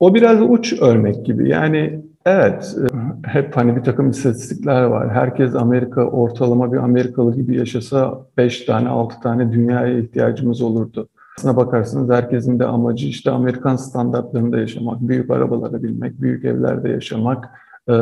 O 0.00 0.14
biraz 0.14 0.42
uç 0.42 0.80
örnek 0.80 1.26
gibi. 1.26 1.48
Yani 1.48 2.02
evet 2.26 2.76
hep 3.24 3.56
hani 3.56 3.76
bir 3.76 3.82
takım 3.82 4.10
istatistikler 4.10 4.82
var. 4.82 5.10
Herkes 5.10 5.54
Amerika 5.54 6.04
ortalama 6.04 6.72
bir 6.72 6.78
Amerikalı 6.78 7.34
gibi 7.34 7.56
yaşasa 7.56 8.26
5 8.36 8.64
tane 8.64 8.88
6 8.88 9.20
tane 9.20 9.52
dünyaya 9.52 9.98
ihtiyacımız 9.98 10.62
olurdu. 10.62 11.08
Aslına 11.38 11.56
bakarsanız 11.56 12.10
herkesin 12.10 12.58
de 12.58 12.66
amacı 12.66 13.06
işte 13.06 13.30
Amerikan 13.30 13.76
standartlarında 13.76 14.58
yaşamak, 14.58 15.00
büyük 15.00 15.30
arabalara 15.30 15.82
binmek, 15.82 16.20
büyük 16.20 16.44
evlerde 16.44 16.88
yaşamak. 16.88 17.48
Ee, 17.88 17.92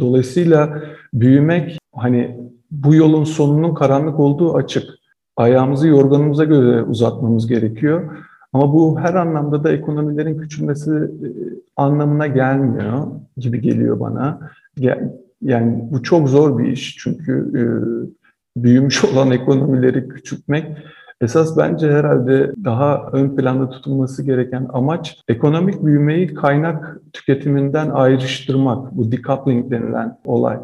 dolayısıyla 0.00 0.82
büyümek 1.14 1.78
hani 1.94 2.40
bu 2.70 2.94
yolun 2.94 3.24
sonunun 3.24 3.74
karanlık 3.74 4.20
olduğu 4.20 4.54
açık. 4.54 4.84
Ayağımızı 5.36 5.88
yorganımıza 5.88 6.44
göre 6.44 6.82
uzatmamız 6.82 7.46
gerekiyor. 7.46 8.16
Ama 8.52 8.72
bu 8.72 9.00
her 9.00 9.14
anlamda 9.14 9.64
da 9.64 9.72
ekonomilerin 9.72 10.38
küçülmesi 10.38 10.90
e, 10.90 11.28
anlamına 11.76 12.26
gelmiyor 12.26 13.06
gibi 13.36 13.60
geliyor 13.60 14.00
bana. 14.00 14.40
Yani 15.42 15.88
bu 15.90 16.02
çok 16.02 16.28
zor 16.28 16.58
bir 16.58 16.64
iş 16.64 16.96
çünkü 16.96 17.52
e, 17.56 17.62
büyümüş 18.62 19.04
olan 19.12 19.30
ekonomileri 19.30 20.08
küçültmek 20.08 20.66
Esas 21.20 21.58
bence 21.58 21.92
herhalde 21.92 22.52
daha 22.64 23.10
ön 23.12 23.36
planda 23.36 23.70
tutulması 23.70 24.22
gereken 24.22 24.66
amaç 24.72 25.18
ekonomik 25.28 25.84
büyümeyi 25.84 26.34
kaynak 26.34 27.00
tüketiminden 27.12 27.90
ayrıştırmak. 27.90 28.96
Bu 28.96 29.12
decoupling 29.12 29.70
denilen 29.70 30.18
olay. 30.24 30.58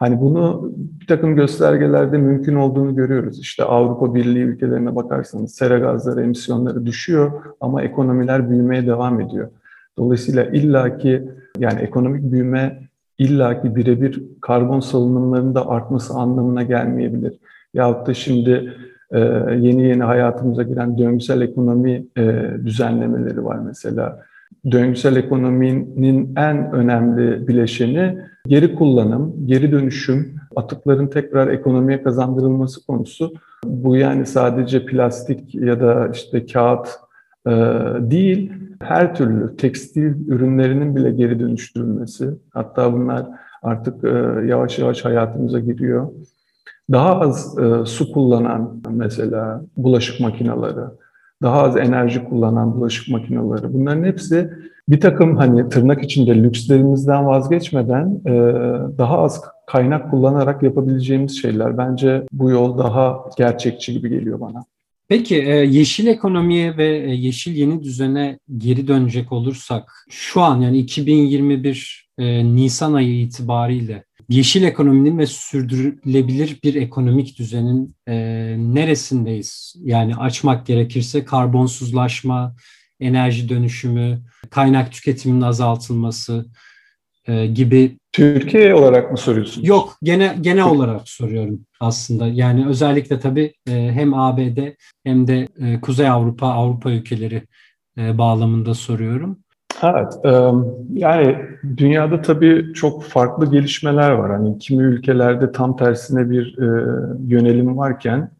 Hani 0.00 0.20
bunu 0.20 0.72
bir 1.00 1.06
takım 1.06 1.36
göstergelerde 1.36 2.18
mümkün 2.18 2.54
olduğunu 2.54 2.96
görüyoruz. 2.96 3.40
İşte 3.40 3.64
Avrupa 3.64 4.14
Birliği 4.14 4.42
ülkelerine 4.42 4.96
bakarsanız 4.96 5.54
sera 5.54 5.78
gazları 5.78 6.22
emisyonları 6.22 6.86
düşüyor 6.86 7.32
ama 7.60 7.82
ekonomiler 7.82 8.50
büyümeye 8.50 8.86
devam 8.86 9.20
ediyor. 9.20 9.48
Dolayısıyla 9.98 10.44
illaki 10.44 11.28
yani 11.58 11.80
ekonomik 11.80 12.32
büyüme 12.32 12.82
illaki 13.18 13.76
birebir 13.76 14.22
karbon 14.40 14.80
salınımlarının 14.80 15.54
artması 15.54 16.14
anlamına 16.14 16.62
gelmeyebilir. 16.62 17.38
Yahut 17.74 18.06
da 18.06 18.14
şimdi 18.14 18.72
e, 19.10 19.18
yeni 19.58 19.82
yeni 19.82 20.02
hayatımıza 20.02 20.62
giren 20.62 20.98
döngüsel 20.98 21.40
ekonomi 21.40 22.06
e, 22.16 22.50
düzenlemeleri 22.64 23.44
var 23.44 23.58
mesela. 23.66 24.22
Döngüsel 24.70 25.16
ekonominin 25.16 26.36
en 26.36 26.72
önemli 26.72 27.48
bileşeni 27.48 28.29
geri 28.46 28.74
kullanım, 28.74 29.34
geri 29.46 29.72
dönüşüm, 29.72 30.36
atıkların 30.56 31.06
tekrar 31.06 31.48
ekonomiye 31.48 32.02
kazandırılması 32.02 32.86
konusu. 32.86 33.32
Bu 33.64 33.96
yani 33.96 34.26
sadece 34.26 34.86
plastik 34.86 35.54
ya 35.54 35.80
da 35.80 36.08
işte 36.08 36.46
kağıt 36.46 36.88
e, 37.46 37.50
değil, 37.98 38.52
her 38.82 39.14
türlü 39.14 39.56
tekstil 39.56 40.28
ürünlerinin 40.28 40.96
bile 40.96 41.10
geri 41.10 41.40
dönüştürülmesi. 41.40 42.30
Hatta 42.50 42.92
bunlar 42.92 43.26
artık 43.62 44.04
e, 44.04 44.08
yavaş 44.46 44.78
yavaş 44.78 45.04
hayatımıza 45.04 45.60
giriyor 45.60 46.08
daha 46.92 47.20
az 47.20 47.58
e, 47.58 47.86
su 47.86 48.12
kullanan 48.12 48.82
mesela 48.90 49.62
bulaşık 49.76 50.20
makineleri, 50.20 50.84
daha 51.42 51.62
az 51.62 51.76
enerji 51.76 52.24
kullanan 52.24 52.74
bulaşık 52.74 53.08
makineleri 53.08 53.74
bunların 53.74 54.04
hepsi 54.04 54.50
bir 54.88 55.00
takım 55.00 55.36
hani 55.36 55.68
tırnak 55.68 56.02
içinde 56.02 56.42
lükslerimizden 56.42 57.26
vazgeçmeden 57.26 58.20
e, 58.26 58.32
daha 58.98 59.18
az 59.18 59.42
kaynak 59.66 60.10
kullanarak 60.10 60.62
yapabileceğimiz 60.62 61.42
şeyler. 61.42 61.78
Bence 61.78 62.22
bu 62.32 62.50
yol 62.50 62.78
daha 62.78 63.24
gerçekçi 63.38 63.92
gibi 63.92 64.08
geliyor 64.08 64.40
bana. 64.40 64.64
Peki 65.08 65.36
e, 65.36 65.54
yeşil 65.54 66.06
ekonomiye 66.06 66.76
ve 66.76 66.98
e, 66.98 67.14
yeşil 67.14 67.56
yeni 67.56 67.82
düzene 67.82 68.38
geri 68.56 68.88
dönecek 68.88 69.32
olursak 69.32 70.06
şu 70.10 70.40
an 70.40 70.60
yani 70.60 70.78
2021 70.78 72.08
e, 72.18 72.54
Nisan 72.54 72.92
ayı 72.92 73.20
itibariyle 73.20 74.04
yeşil 74.30 74.62
ekonominin 74.62 75.18
ve 75.18 75.26
sürdürülebilir 75.26 76.58
bir 76.64 76.74
ekonomik 76.74 77.38
düzenin 77.38 77.96
e, 78.08 78.14
neresindeyiz? 78.58 79.74
Yani 79.78 80.16
açmak 80.16 80.66
gerekirse 80.66 81.24
karbonsuzlaşma, 81.24 82.54
enerji 83.00 83.48
dönüşümü, 83.48 84.22
kaynak 84.50 84.92
tüketiminin 84.92 85.40
azaltılması 85.40 86.46
e, 87.26 87.46
gibi. 87.46 87.98
Türkiye 88.12 88.74
olarak 88.74 89.12
mı 89.12 89.18
soruyorsun? 89.18 89.62
Yok, 89.62 89.98
gene 90.02 90.36
genel 90.40 90.64
olarak 90.64 91.08
soruyorum 91.08 91.66
aslında. 91.80 92.26
Yani 92.26 92.66
özellikle 92.66 93.20
tabii 93.20 93.52
e, 93.68 93.72
hem 93.72 94.14
ABD 94.14 94.58
hem 95.04 95.26
de 95.26 95.48
e, 95.60 95.80
Kuzey 95.80 96.08
Avrupa, 96.08 96.46
Avrupa 96.46 96.90
ülkeleri 96.90 97.42
e, 97.98 98.18
bağlamında 98.18 98.74
soruyorum. 98.74 99.38
Evet, 99.82 100.18
yani 100.92 101.36
dünyada 101.76 102.22
tabii 102.22 102.72
çok 102.74 103.02
farklı 103.02 103.50
gelişmeler 103.50 104.10
var. 104.10 104.30
Hani 104.30 104.58
kimi 104.58 104.82
ülkelerde 104.82 105.52
tam 105.52 105.76
tersine 105.76 106.30
bir 106.30 106.56
yönelim 107.26 107.76
varken 107.76 108.30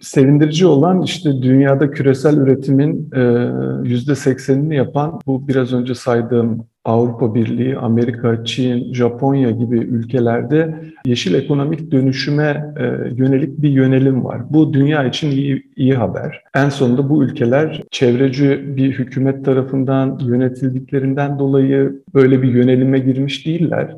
sevindirici 0.00 0.66
olan 0.66 1.02
işte 1.02 1.42
dünyada 1.42 1.90
küresel 1.90 2.36
üretimin 2.36 3.10
yüzde 3.84 4.14
seksenini 4.14 4.76
yapan 4.76 5.20
bu 5.26 5.48
biraz 5.48 5.72
önce 5.72 5.94
saydığım 5.94 6.66
Avrupa 6.84 7.34
Birliği, 7.34 7.78
Amerika, 7.78 8.44
Çin, 8.44 8.94
Japonya 8.94 9.50
gibi 9.50 9.78
ülkelerde 9.78 10.80
yeşil 11.06 11.34
ekonomik 11.34 11.90
dönüşüme 11.90 12.74
e, 12.78 12.84
yönelik 13.14 13.62
bir 13.62 13.70
yönelim 13.70 14.24
var. 14.24 14.42
Bu 14.50 14.74
dünya 14.74 15.04
için 15.04 15.30
iyi, 15.30 15.70
iyi 15.76 15.94
haber. 15.94 16.42
En 16.54 16.68
sonunda 16.68 17.08
bu 17.08 17.24
ülkeler 17.24 17.82
çevreci 17.90 18.76
bir 18.76 18.92
hükümet 18.92 19.44
tarafından 19.44 20.18
yönetildiklerinden 20.18 21.38
dolayı 21.38 22.02
böyle 22.14 22.42
bir 22.42 22.48
yönelime 22.48 22.98
girmiş 22.98 23.46
değiller. 23.46 23.96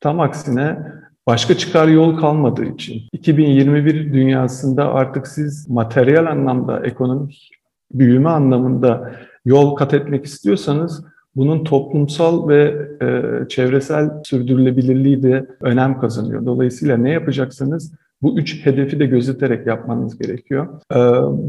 Tam 0.00 0.20
aksine 0.20 0.78
başka 1.26 1.54
çıkar 1.54 1.88
yol 1.88 2.16
kalmadığı 2.16 2.64
için 2.64 3.02
2021 3.12 4.12
dünyasında 4.12 4.92
artık 4.92 5.26
siz 5.26 5.70
materyal 5.70 6.26
anlamda, 6.26 6.86
ekonomik 6.86 7.50
büyüme 7.92 8.28
anlamında 8.28 9.12
yol 9.44 9.76
kat 9.76 9.94
etmek 9.94 10.24
istiyorsanız 10.24 11.04
bunun 11.36 11.64
toplumsal 11.64 12.48
ve 12.48 12.74
e, 13.02 13.48
çevresel 13.48 14.10
sürdürülebilirliği 14.24 15.22
de 15.22 15.46
önem 15.60 16.00
kazanıyor. 16.00 16.46
Dolayısıyla 16.46 16.96
ne 16.96 17.10
yapacaksanız 17.10 17.92
bu 18.22 18.38
üç 18.38 18.66
hedefi 18.66 18.98
de 18.98 19.06
gözeterek 19.06 19.66
yapmanız 19.66 20.18
gerekiyor. 20.18 20.66
E, 20.92 20.98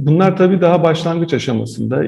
bunlar 0.06 0.38
tabii 0.38 0.62
daha 0.62 0.84
başlangıç 0.84 1.34
aşamasında. 1.34 2.04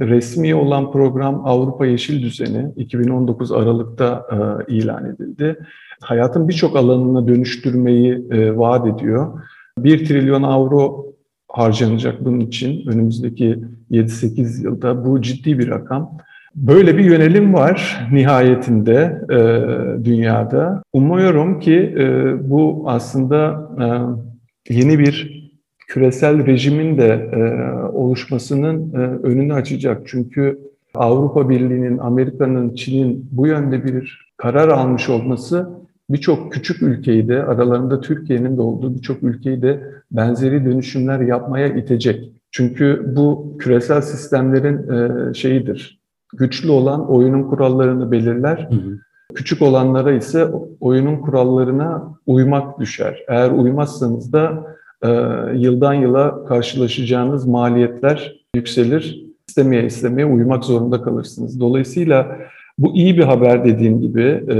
Resmi 0.00 0.54
olan 0.54 0.92
program 0.92 1.46
Avrupa 1.46 1.86
Yeşil 1.86 2.22
Düzeni 2.22 2.72
2019 2.76 3.52
Aralık'ta 3.52 4.26
e, 4.32 4.72
ilan 4.72 5.06
edildi. 5.06 5.56
Hayatın 6.00 6.48
birçok 6.48 6.76
alanına 6.76 7.28
dönüştürmeyi 7.28 8.24
e, 8.30 8.56
vaat 8.56 8.86
ediyor. 8.86 9.42
1 9.78 10.06
trilyon 10.06 10.42
avro 10.42 11.06
harcanacak 11.48 12.24
bunun 12.24 12.40
için 12.40 12.86
önümüzdeki 12.86 13.58
7-8 13.90 14.62
yılda. 14.62 15.06
Bu 15.06 15.22
ciddi 15.22 15.58
bir 15.58 15.68
rakam. 15.68 16.18
Böyle 16.56 16.98
bir 16.98 17.04
yönelim 17.04 17.54
var 17.54 18.08
nihayetinde 18.12 19.20
e, 19.30 19.38
dünyada. 20.04 20.82
Umuyorum 20.92 21.60
ki 21.60 21.94
e, 21.98 22.34
bu 22.50 22.84
aslında 22.86 23.68
e, 24.68 24.74
yeni 24.74 24.98
bir 24.98 25.42
küresel 25.88 26.46
rejimin 26.46 26.98
de 26.98 27.30
e, 27.32 27.72
oluşmasının 27.92 28.92
e, 28.94 28.96
önünü 29.26 29.54
açacak. 29.54 30.02
Çünkü 30.06 30.58
Avrupa 30.94 31.48
Birliği'nin, 31.48 31.98
Amerika'nın, 31.98 32.74
Çin'in 32.74 33.28
bu 33.32 33.46
yönde 33.46 33.84
bir 33.84 34.28
karar 34.36 34.68
almış 34.68 35.08
olması 35.08 35.68
birçok 36.10 36.52
küçük 36.52 36.82
ülkeyi 36.82 37.28
de 37.28 37.42
aralarında 37.42 38.00
Türkiye'nin 38.00 38.56
de 38.56 38.60
olduğu 38.60 38.94
birçok 38.94 39.22
ülkeyi 39.22 39.62
de 39.62 39.80
benzeri 40.10 40.64
dönüşümler 40.64 41.20
yapmaya 41.20 41.68
itecek. 41.68 42.32
Çünkü 42.50 43.12
bu 43.16 43.56
küresel 43.58 44.00
sistemlerin 44.00 44.90
e, 44.90 45.34
şeyidir. 45.34 46.01
Güçlü 46.32 46.70
olan 46.70 47.10
oyunun 47.10 47.42
kurallarını 47.42 48.12
belirler. 48.12 48.68
Hı 48.70 48.74
hı. 48.74 48.98
Küçük 49.34 49.62
olanlara 49.62 50.12
ise 50.12 50.48
oyunun 50.80 51.16
kurallarına 51.16 52.14
uymak 52.26 52.80
düşer. 52.80 53.24
Eğer 53.28 53.50
uymazsanız 53.50 54.32
da 54.32 54.66
e, 55.02 55.08
yıldan 55.54 55.94
yıla 55.94 56.44
karşılaşacağınız 56.44 57.46
maliyetler 57.46 58.40
yükselir. 58.54 59.24
İstemeye 59.48 59.84
istemeye 59.84 60.26
uymak 60.26 60.64
zorunda 60.64 61.02
kalırsınız. 61.02 61.60
Dolayısıyla 61.60 62.38
bu 62.78 62.94
iyi 62.96 63.18
bir 63.18 63.22
haber 63.22 63.64
dediğim 63.64 64.00
gibi 64.00 64.44
e, 64.50 64.56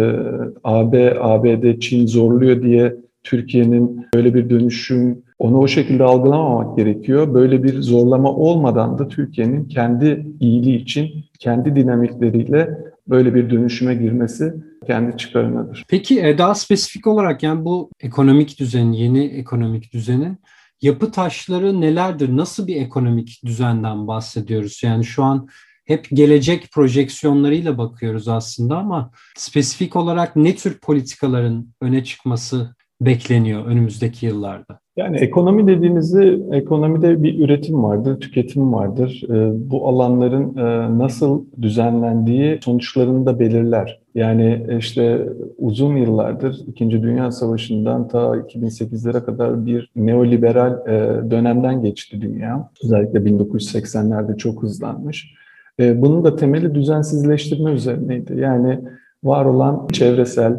AB, 0.64 1.17
ABD, 1.21 1.79
Çin 1.81 2.07
zorluyor 2.07 2.62
diye 2.62 2.97
Türkiye'nin 3.23 4.07
böyle 4.14 4.35
bir 4.35 4.50
dönüşüm 4.50 5.23
onu 5.43 5.59
o 5.59 5.69
şekilde 5.69 6.05
algılamamak 6.05 6.77
gerekiyor. 6.77 7.35
Böyle 7.35 7.63
bir 7.63 7.83
zorlama 7.83 8.33
olmadan 8.33 8.99
da 8.99 9.09
Türkiye'nin 9.09 9.69
kendi 9.69 10.27
iyiliği 10.41 10.83
için 10.83 11.25
kendi 11.39 11.77
dinamikleriyle 11.77 12.79
böyle 13.09 13.35
bir 13.35 13.51
dönüşüme 13.51 13.95
girmesi 13.95 14.55
kendi 14.87 15.17
çıkarınadır. 15.17 15.85
Peki 15.89 16.21
e, 16.21 16.39
daha 16.39 16.55
spesifik 16.55 17.07
olarak 17.07 17.43
yani 17.43 17.65
bu 17.65 17.91
ekonomik 18.01 18.59
düzen, 18.59 18.93
yeni 18.93 19.25
ekonomik 19.25 19.93
düzenin 19.93 20.39
yapı 20.83 21.11
taşları 21.11 21.81
nelerdir? 21.81 22.37
Nasıl 22.37 22.67
bir 22.67 22.77
ekonomik 22.77 23.41
düzenden 23.45 24.07
bahsediyoruz? 24.07 24.81
Yani 24.83 25.05
şu 25.05 25.25
an 25.25 25.49
hep 25.85 26.09
gelecek 26.13 26.73
projeksiyonlarıyla 26.73 27.79
bakıyoruz 27.79 28.29
aslında 28.29 28.77
ama 28.77 29.11
spesifik 29.37 29.97
olarak 29.97 30.37
ne 30.37 30.57
tür 30.57 30.79
politikaların 30.79 31.69
öne 31.81 32.05
çıkması 32.05 32.77
bekleniyor 33.01 33.67
önümüzdeki 33.67 34.27
yıllarda? 34.27 34.82
Yani 34.97 35.17
ekonomi 35.17 35.67
dediğinizde 35.67 36.39
ekonomide 36.57 37.23
bir 37.23 37.45
üretim 37.45 37.83
vardır, 37.83 38.21
tüketim 38.21 38.73
vardır. 38.73 39.23
Ee, 39.29 39.71
bu 39.71 39.89
alanların 39.89 40.57
e, 40.57 40.99
nasıl 40.99 41.45
düzenlendiği 41.63 42.59
sonuçlarını 42.65 43.27
da 43.27 43.39
belirler. 43.39 44.01
Yani 44.15 44.67
işte 44.79 45.29
uzun 45.59 45.97
yıllardır 45.97 46.57
İkinci 46.67 47.03
Dünya 47.03 47.31
Savaşı'ndan 47.31 48.09
ta 48.09 48.19
2008'lere 48.19 49.25
kadar 49.25 49.67
bir 49.67 49.91
neoliberal 49.97 50.87
e, 50.87 51.31
dönemden 51.31 51.83
geçti 51.83 52.21
dünya. 52.21 52.71
Özellikle 52.85 53.19
1980'lerde 53.19 54.37
çok 54.37 54.63
hızlanmış. 54.63 55.35
E, 55.81 56.03
bunun 56.03 56.25
da 56.25 56.37
temeli 56.37 56.75
düzensizleştirme 56.75 57.73
üzerineydi. 57.73 58.41
Yani 58.41 58.81
var 59.25 59.45
olan 59.45 59.87
çevresel, 59.93 60.57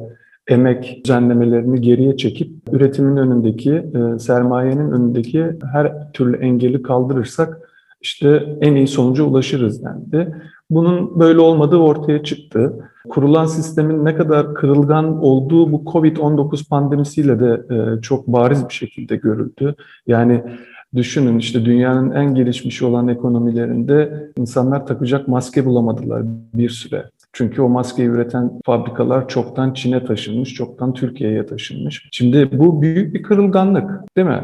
emek 0.47 1.01
düzenlemelerini 1.05 1.81
geriye 1.81 2.17
çekip 2.17 2.51
üretimin 2.71 3.17
önündeki, 3.17 3.71
e, 3.73 4.19
sermayenin 4.19 4.91
önündeki 4.91 5.45
her 5.71 6.11
türlü 6.13 6.37
engeli 6.37 6.81
kaldırırsak 6.81 7.69
işte 8.01 8.57
en 8.61 8.75
iyi 8.75 8.87
sonuca 8.87 9.23
ulaşırız 9.23 9.83
dendi. 9.83 10.35
Bunun 10.69 11.19
böyle 11.19 11.39
olmadığı 11.39 11.77
ortaya 11.77 12.23
çıktı. 12.23 12.89
Kurulan 13.09 13.45
sistemin 13.45 14.05
ne 14.05 14.15
kadar 14.15 14.53
kırılgan 14.53 15.23
olduğu 15.23 15.71
bu 15.71 15.83
Covid-19 15.85 16.69
pandemisiyle 16.69 17.39
de 17.39 17.61
e, 17.75 18.01
çok 18.01 18.27
bariz 18.27 18.69
bir 18.69 18.73
şekilde 18.73 19.15
görüldü. 19.15 19.75
Yani 20.07 20.43
düşünün 20.95 21.39
işte 21.39 21.65
dünyanın 21.65 22.11
en 22.11 22.35
gelişmiş 22.35 22.81
olan 22.81 23.07
ekonomilerinde 23.07 24.29
insanlar 24.37 24.85
takacak 24.85 25.27
maske 25.27 25.65
bulamadılar 25.65 26.23
bir 26.53 26.69
süre. 26.69 27.09
Çünkü 27.33 27.61
o 27.61 27.69
maskeyi 27.69 28.09
üreten 28.09 28.51
fabrikalar 28.65 29.27
çoktan 29.27 29.73
Çin'e 29.73 30.05
taşınmış, 30.05 30.53
çoktan 30.53 30.93
Türkiye'ye 30.93 31.45
taşınmış. 31.45 32.09
Şimdi 32.11 32.59
bu 32.59 32.81
büyük 32.81 33.13
bir 33.13 33.23
kırılganlık 33.23 34.17
değil 34.17 34.27
mi? 34.27 34.43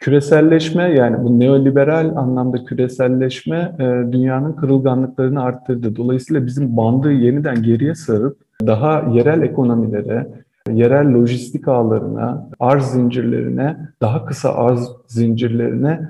Küreselleşme 0.00 0.82
yani 0.82 1.24
bu 1.24 1.40
neoliberal 1.40 2.16
anlamda 2.16 2.64
küreselleşme 2.64 3.76
e, 3.78 4.12
dünyanın 4.12 4.52
kırılganlıklarını 4.52 5.42
arttırdı. 5.42 5.96
Dolayısıyla 5.96 6.46
bizim 6.46 6.76
bandı 6.76 7.12
yeniden 7.12 7.62
geriye 7.62 7.94
sarıp 7.94 8.38
daha 8.66 9.04
yerel 9.12 9.42
ekonomilere, 9.42 10.26
yerel 10.72 11.14
lojistik 11.14 11.68
ağlarına, 11.68 12.48
arz 12.60 12.84
zincirlerine, 12.84 13.76
daha 14.02 14.24
kısa 14.24 14.54
arz 14.54 14.88
zincirlerine 15.06 16.08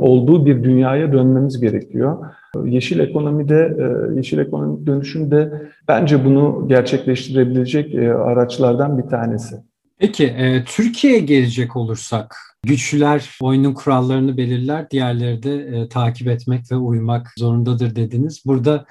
olduğu 0.00 0.46
bir 0.46 0.64
dünyaya 0.64 1.12
dönmemiz 1.12 1.60
gerekiyor. 1.60 2.26
Yeşil 2.64 2.98
ekonomide, 2.98 3.76
e, 3.78 4.16
yeşil 4.16 4.38
ekonomi 4.38 4.86
dönüşümde 4.86 5.62
bence 5.88 6.24
bunu 6.24 6.64
gerçekleştirebilecek 6.68 7.94
e, 7.94 8.14
araçlardan 8.14 8.98
bir 8.98 9.02
tanesi. 9.02 9.56
Peki 9.98 10.24
e, 10.24 10.64
Türkiye'ye 10.64 11.20
gelecek 11.20 11.76
olursak 11.76 12.36
güçlüler 12.62 13.30
oyunun 13.42 13.74
kurallarını 13.74 14.36
belirler, 14.36 14.90
diğerleri 14.90 15.42
de 15.42 15.88
takip 15.88 16.28
etmek 16.28 16.72
ve 16.72 16.76
uymak 16.76 17.32
zorundadır 17.38 17.96
dediniz. 17.96 18.42
Burada 18.46 18.84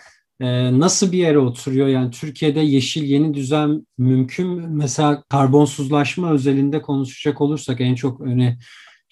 nasıl 0.79 1.11
bir 1.11 1.17
yere 1.17 1.39
oturuyor? 1.39 1.87
Yani 1.87 2.11
Türkiye'de 2.11 2.59
yeşil 2.59 3.03
yeni 3.03 3.33
düzen 3.33 3.87
mümkün 3.97 4.47
mü? 4.47 4.67
Mesela 4.69 5.23
karbonsuzlaşma 5.29 6.31
özelinde 6.31 6.81
konuşacak 6.81 7.41
olursak 7.41 7.81
en 7.81 7.95
çok 7.95 8.21
öne 8.21 8.57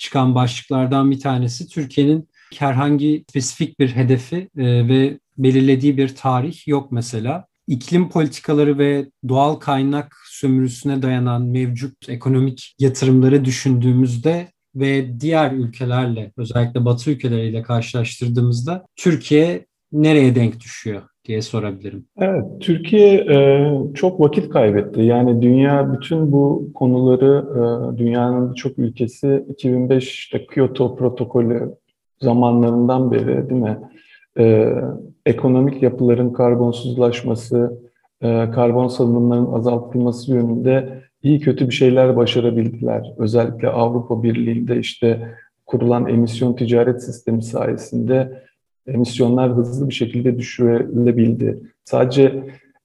çıkan 0.01 0.35
başlıklardan 0.35 1.11
bir 1.11 1.19
tanesi 1.19 1.67
Türkiye'nin 1.67 2.29
herhangi 2.57 3.23
spesifik 3.29 3.79
bir 3.79 3.89
hedefi 3.95 4.49
e, 4.57 4.87
ve 4.87 5.19
belirlediği 5.37 5.97
bir 5.97 6.15
tarih 6.15 6.67
yok 6.67 6.91
mesela. 6.91 7.45
İklim 7.67 8.09
politikaları 8.09 8.77
ve 8.77 9.09
doğal 9.27 9.55
kaynak 9.55 10.15
sömürüsüne 10.25 11.01
dayanan 11.01 11.41
mevcut 11.41 12.09
ekonomik 12.09 12.75
yatırımları 12.79 13.45
düşündüğümüzde 13.45 14.51
ve 14.75 15.19
diğer 15.19 15.51
ülkelerle 15.51 16.31
özellikle 16.37 16.85
Batı 16.85 17.11
ülkeleriyle 17.11 17.61
karşılaştırdığımızda 17.61 18.85
Türkiye 18.95 19.65
nereye 19.91 20.35
denk 20.35 20.59
düşüyor 20.59 21.10
diye 21.25 21.41
sorabilirim. 21.41 22.05
Evet, 22.17 22.43
Türkiye 22.59 23.15
e, 23.15 23.67
çok 23.93 24.19
vakit 24.19 24.49
kaybetti. 24.49 25.01
Yani 25.01 25.41
dünya 25.41 25.93
bütün 25.93 26.31
bu 26.31 26.71
konuları, 26.73 27.45
e, 27.51 27.97
dünyanın 27.97 28.51
birçok 28.51 28.79
ülkesi 28.79 29.45
2005'te 29.49 30.45
Kyoto 30.45 30.95
protokolü 30.95 31.75
zamanlarından 32.21 33.11
beri 33.11 33.49
değil 33.49 33.61
mi? 33.61 33.77
E, 34.39 34.73
ekonomik 35.25 35.83
yapıların 35.83 36.33
karbonsuzlaşması, 36.33 37.81
e, 38.21 38.49
karbon 38.51 38.87
salınımlarının 38.87 39.53
azaltılması 39.53 40.31
yönünde 40.31 41.01
iyi 41.23 41.39
kötü 41.39 41.67
bir 41.67 41.73
şeyler 41.73 42.15
başarabildiler. 42.15 43.13
Özellikle 43.17 43.69
Avrupa 43.69 44.23
Birliği'nde 44.23 44.79
işte 44.79 45.35
kurulan 45.65 46.07
emisyon 46.07 46.53
ticaret 46.53 47.03
sistemi 47.03 47.43
sayesinde 47.43 48.43
emisyonlar 48.87 49.51
hızlı 49.51 49.89
bir 49.89 49.93
şekilde 49.93 50.37
düşürülebildi. 50.37 51.59
Sadece 51.85 52.43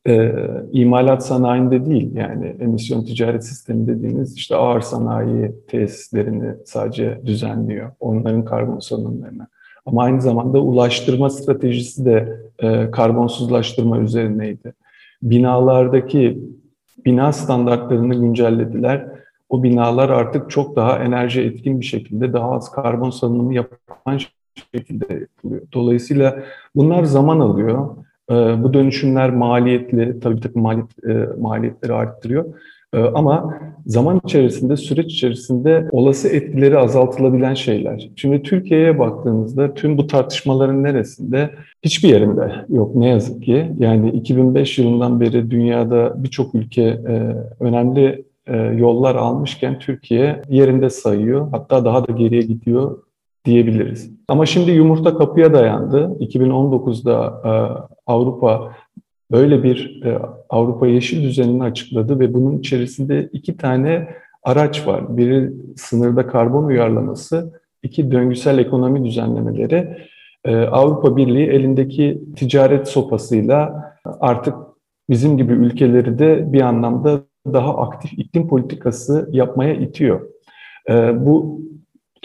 e, 0.09 0.35
imalat 0.73 1.27
sanayinde 1.27 1.87
değil 1.87 2.17
yani 2.17 2.57
emisyon 2.61 3.05
ticaret 3.05 3.45
sistemi 3.45 3.87
dediğiniz 3.87 4.37
işte 4.37 4.57
ağır 4.57 4.81
sanayi 4.81 5.53
tesislerini 5.69 6.55
sadece 6.65 7.21
düzenliyor. 7.27 7.91
Onların 8.01 8.45
karbon 8.45 8.79
salınımlarını. 8.79 9.47
Ama 9.87 10.03
aynı 10.03 10.21
zamanda 10.21 10.59
ulaştırma 10.61 11.31
stratejisi 11.31 12.05
de 12.05 12.41
e, 12.59 12.91
karbonsuzlaştırma 12.91 13.99
üzerineydi. 13.99 14.73
Binalardaki 15.23 16.39
bina 17.05 17.33
standartlarını 17.33 18.15
güncellediler. 18.15 19.07
O 19.49 19.63
binalar 19.63 20.09
artık 20.09 20.51
çok 20.51 20.77
daha 20.77 20.99
enerji 20.99 21.43
etkin 21.43 21.81
bir 21.81 21.87
şekilde 21.87 22.33
daha 22.33 22.51
az 22.51 22.71
karbon 22.71 23.11
salınımı 23.11 23.55
yapan 23.55 24.19
şekilde 24.75 25.15
yapılıyor. 25.15 25.63
Dolayısıyla 25.73 26.43
bunlar 26.77 27.05
zaman 27.05 27.41
alıyor. 27.41 27.97
E, 28.31 28.35
bu 28.35 28.75
dönüşümler 28.75 29.31
maliyetli, 29.31 30.21
tabii 30.21 30.37
bir 30.37 30.43
takım 30.43 30.63
maliyet, 30.63 31.05
e, 31.09 31.41
maliyetleri 31.41 31.93
arttırıyor. 31.93 32.45
E, 32.95 32.99
ama 32.99 33.55
zaman 33.87 34.21
içerisinde, 34.25 34.77
süreç 34.77 35.13
içerisinde 35.13 35.89
olası 35.93 36.29
etkileri 36.29 36.79
azaltılabilen 36.79 37.55
şeyler. 37.55 38.11
Şimdi 38.17 38.43
Türkiye'ye 38.43 38.99
baktığınızda 38.99 39.75
tüm 39.75 39.99
bu 39.99 40.07
tartışmaların 40.07 40.83
neresinde? 40.83 41.51
Hiçbir 41.83 42.09
yerinde 42.09 42.53
yok 42.69 42.97
ne 42.97 43.09
yazık 43.09 43.43
ki. 43.43 43.73
Yani 43.79 44.11
2005 44.11 44.79
yılından 44.79 45.21
beri 45.21 45.51
dünyada 45.51 46.15
birçok 46.25 46.55
ülke 46.55 46.83
e, 46.83 47.37
önemli 47.61 48.25
e, 48.47 48.57
yollar 48.57 49.15
almışken 49.15 49.79
Türkiye 49.79 50.43
yerinde 50.49 50.91
sayıyor. 50.91 51.49
Hatta 51.53 51.85
daha 51.85 52.09
da 52.09 52.13
geriye 52.13 52.43
gidiyor 52.43 52.99
diyebiliriz. 53.47 54.11
Ama 54.29 54.47
şimdi 54.47 54.71
yumurta 54.71 55.19
kapıya 55.19 55.53
dayandı. 55.55 56.17
2019'da 56.21 57.43
e, 57.45 57.51
Avrupa 58.07 58.73
böyle 59.31 59.63
bir 59.63 60.03
e, 60.05 60.19
Avrupa 60.51 60.87
Yeşil 60.87 61.23
Düzenini 61.23 61.63
açıkladı 61.63 62.21
ve 62.21 62.35
bunun 62.35 62.59
içerisinde 62.59 63.29
iki 63.33 63.57
tane 63.57 64.09
araç 64.43 64.87
var. 64.87 65.17
Biri 65.17 65.53
sınırda 65.77 66.27
karbon 66.27 66.65
uyarlaması, 66.65 67.61
iki 67.83 68.11
döngüsel 68.11 68.59
ekonomi 68.59 69.05
düzenlemeleri. 69.05 69.99
E, 70.45 70.57
Avrupa 70.57 71.17
Birliği 71.17 71.47
elindeki 71.47 72.23
ticaret 72.37 72.89
sopasıyla 72.89 73.93
artık 74.21 74.55
bizim 75.11 75.37
gibi 75.37 75.53
ülkeleri 75.53 76.19
de 76.19 76.53
bir 76.53 76.61
anlamda 76.61 77.21
daha 77.53 77.77
aktif 77.77 78.13
iklim 78.13 78.49
politikası 78.49 79.29
yapmaya 79.33 79.75
itiyor. 79.75 80.21
E, 80.91 81.27
bu 81.27 81.61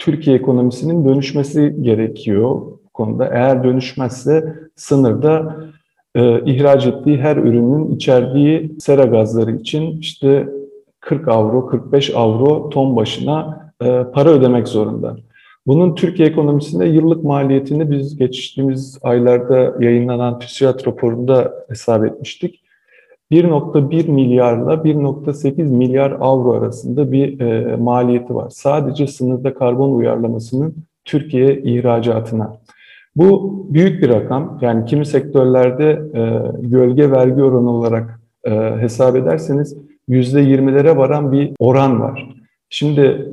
Türkiye 0.02 0.36
ekonomisinin 0.36 1.04
dönüşmesi 1.04 1.76
gerekiyor 1.80 2.50
bu 2.50 2.88
konuda. 2.94 3.26
Eğer 3.26 3.64
dönüşmezse 3.64 4.54
sınırda 4.76 5.56
e, 6.14 6.40
ihraç 6.44 6.86
ettiği 6.86 7.18
her 7.18 7.36
ürünün 7.36 7.94
içerdiği 7.96 8.72
sera 8.78 9.04
gazları 9.04 9.56
için 9.56 9.98
işte 9.98 10.48
40 11.00 11.28
avro, 11.28 11.66
45 11.66 12.10
avro 12.14 12.70
ton 12.70 12.96
başına 12.96 13.70
e, 13.84 14.04
para 14.14 14.30
ödemek 14.30 14.68
zorunda. 14.68 15.16
Bunun 15.66 15.94
Türkiye 15.94 16.28
ekonomisinde 16.28 16.84
yıllık 16.84 17.24
maliyetini 17.24 17.90
biz 17.90 18.16
geçtiğimiz 18.16 18.98
aylarda 19.02 19.74
yayınlanan 19.80 20.38
TÜSİAD 20.38 20.86
raporunda 20.86 21.52
hesap 21.68 22.04
etmiştik. 22.04 22.61
1.1 23.32 24.10
milyarla 24.10 24.74
1.8 24.74 25.62
milyar 25.62 26.10
avro 26.20 26.52
arasında 26.52 27.12
bir 27.12 27.40
e, 27.40 27.76
maliyeti 27.76 28.34
var. 28.34 28.50
Sadece 28.50 29.06
sınırda 29.06 29.54
karbon 29.54 29.94
uyarlamasının 29.94 30.74
Türkiye 31.04 31.62
ihracatına. 31.62 32.56
Bu 33.16 33.66
büyük 33.70 34.02
bir 34.02 34.08
rakam. 34.08 34.58
Yani 34.60 34.84
kimi 34.84 35.06
sektörlerde 35.06 35.90
e, 36.14 36.22
gölge 36.66 37.10
vergi 37.10 37.42
oranı 37.42 37.70
olarak 37.70 38.20
e, 38.44 38.50
hesap 38.80 39.16
ederseniz 39.16 39.76
%20'lere 40.08 40.96
varan 40.96 41.32
bir 41.32 41.50
oran 41.58 42.00
var. 42.00 42.28
Şimdi 42.70 43.28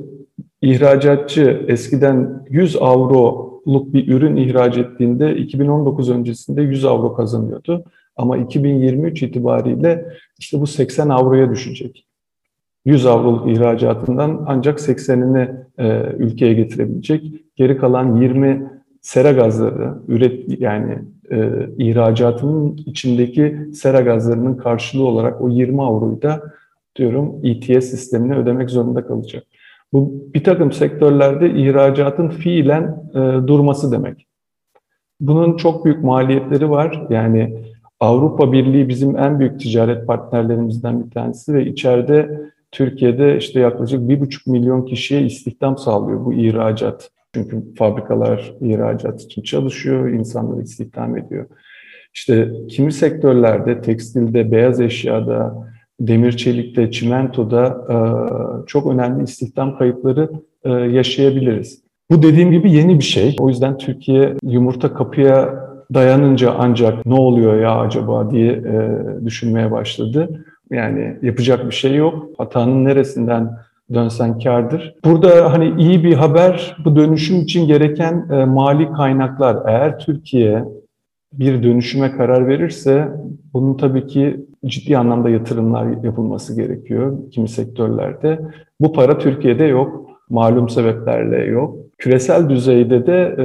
ihracatçı 0.62 1.64
eskiden 1.68 2.44
100 2.50 2.76
avroluk 2.76 3.94
bir 3.94 4.08
ürün 4.08 4.36
ihraç 4.36 4.78
ettiğinde 4.78 5.36
2019 5.36 6.10
öncesinde 6.10 6.62
100 6.62 6.84
avro 6.84 7.14
kazanıyordu. 7.14 7.84
Ama 8.16 8.36
2023 8.36 9.22
itibariyle 9.22 10.06
işte 10.38 10.60
bu 10.60 10.66
80 10.66 11.08
avroya 11.08 11.50
düşecek. 11.50 12.06
100 12.84 13.06
avroluk 13.06 13.50
ihracatından 13.50 14.44
ancak 14.46 14.78
80'ini 14.78 15.64
e, 15.78 16.12
ülkeye 16.18 16.54
getirebilecek. 16.54 17.34
Geri 17.56 17.78
kalan 17.78 18.16
20 18.16 18.70
sera 19.00 19.32
gazları 19.32 19.94
üret 20.08 20.60
yani 20.60 20.98
e, 21.30 21.68
ihracatının 21.78 22.76
içindeki 22.86 23.58
sera 23.74 24.00
gazlarının 24.00 24.54
karşılığı 24.54 25.06
olarak 25.06 25.40
o 25.40 25.48
20 25.48 25.82
avroyu 25.82 26.22
da 26.22 26.42
diyorum 26.96 27.34
ETS 27.42 27.84
sistemine 27.84 28.36
ödemek 28.36 28.70
zorunda 28.70 29.06
kalacak. 29.06 29.44
Bu 29.92 30.24
bir 30.34 30.44
takım 30.44 30.72
sektörlerde 30.72 31.50
ihracatın 31.50 32.28
fiilen 32.28 33.04
e, 33.14 33.48
durması 33.48 33.92
demek. 33.92 34.26
Bunun 35.20 35.56
çok 35.56 35.84
büyük 35.84 36.04
maliyetleri 36.04 36.70
var. 36.70 37.06
Yani 37.10 37.64
Avrupa 38.00 38.52
Birliği 38.52 38.88
bizim 38.88 39.18
en 39.18 39.40
büyük 39.40 39.60
ticaret 39.60 40.06
partnerlerimizden 40.06 41.04
bir 41.04 41.10
tanesi 41.10 41.54
ve 41.54 41.66
içeride 41.66 42.40
Türkiye'de 42.72 43.36
işte 43.36 43.60
yaklaşık 43.60 44.08
bir 44.08 44.20
buçuk 44.20 44.46
milyon 44.46 44.84
kişiye 44.84 45.22
istihdam 45.22 45.78
sağlıyor 45.78 46.24
bu 46.24 46.32
ihracat. 46.32 47.10
Çünkü 47.34 47.74
fabrikalar 47.78 48.54
ihracat 48.60 49.22
için 49.22 49.42
çalışıyor, 49.42 50.08
insanları 50.08 50.62
istihdam 50.62 51.16
ediyor. 51.16 51.46
İşte 52.14 52.52
kimi 52.68 52.92
sektörlerde, 52.92 53.80
tekstilde, 53.80 54.52
beyaz 54.52 54.80
eşyada, 54.80 55.68
demir 56.00 56.32
çelikte, 56.32 56.90
çimentoda 56.90 57.66
e, 57.90 57.96
çok 58.66 58.92
önemli 58.92 59.24
istihdam 59.24 59.78
kayıpları 59.78 60.30
e, 60.64 60.70
yaşayabiliriz. 60.70 61.82
Bu 62.10 62.22
dediğim 62.22 62.52
gibi 62.52 62.72
yeni 62.72 62.98
bir 62.98 63.04
şey. 63.04 63.36
O 63.40 63.48
yüzden 63.48 63.78
Türkiye 63.78 64.36
yumurta 64.42 64.94
kapıya 64.94 65.69
dayanınca 65.94 66.54
ancak 66.58 67.06
ne 67.06 67.14
oluyor 67.14 67.60
ya 67.60 67.80
acaba 67.80 68.30
diye 68.30 68.52
e, 68.52 68.98
düşünmeye 69.24 69.70
başladı. 69.70 70.44
Yani 70.70 71.16
yapacak 71.22 71.66
bir 71.66 71.74
şey 71.74 71.94
yok. 71.94 72.26
Hatanın 72.38 72.84
neresinden 72.84 73.50
dönsen 73.94 74.38
kardır. 74.38 74.94
Burada 75.04 75.52
hani 75.52 75.82
iyi 75.82 76.04
bir 76.04 76.14
haber 76.14 76.76
bu 76.84 76.96
dönüşüm 76.96 77.36
için 77.36 77.66
gereken 77.66 78.26
e, 78.32 78.44
mali 78.44 78.92
kaynaklar. 78.92 79.56
Eğer 79.66 79.98
Türkiye 79.98 80.64
bir 81.32 81.62
dönüşüme 81.62 82.12
karar 82.12 82.48
verirse 82.48 83.08
bunun 83.54 83.76
tabii 83.76 84.06
ki 84.06 84.46
ciddi 84.66 84.98
anlamda 84.98 85.30
yatırımlar 85.30 86.04
yapılması 86.04 86.56
gerekiyor 86.56 87.18
kimi 87.30 87.48
sektörlerde. 87.48 88.40
Bu 88.80 88.92
para 88.92 89.18
Türkiye'de 89.18 89.64
yok. 89.64 90.10
Malum 90.30 90.68
sebeplerle 90.68 91.44
yok. 91.44 91.76
Küresel 92.00 92.48
düzeyde 92.48 93.06
de 93.06 93.36
e, 93.38 93.44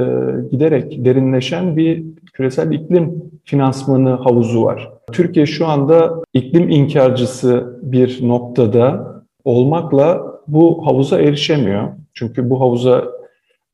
giderek 0.50 1.04
derinleşen 1.04 1.76
bir 1.76 2.04
küresel 2.32 2.72
iklim 2.72 3.22
finansmanı 3.44 4.10
havuzu 4.10 4.64
var. 4.64 4.90
Türkiye 5.12 5.46
şu 5.46 5.66
anda 5.66 6.22
iklim 6.32 6.70
inkarcısı 6.70 7.78
bir 7.82 8.28
noktada 8.28 9.14
olmakla 9.44 10.22
bu 10.48 10.86
havuza 10.86 11.20
erişemiyor. 11.20 11.88
Çünkü 12.14 12.50
bu 12.50 12.60
havuza 12.60 13.04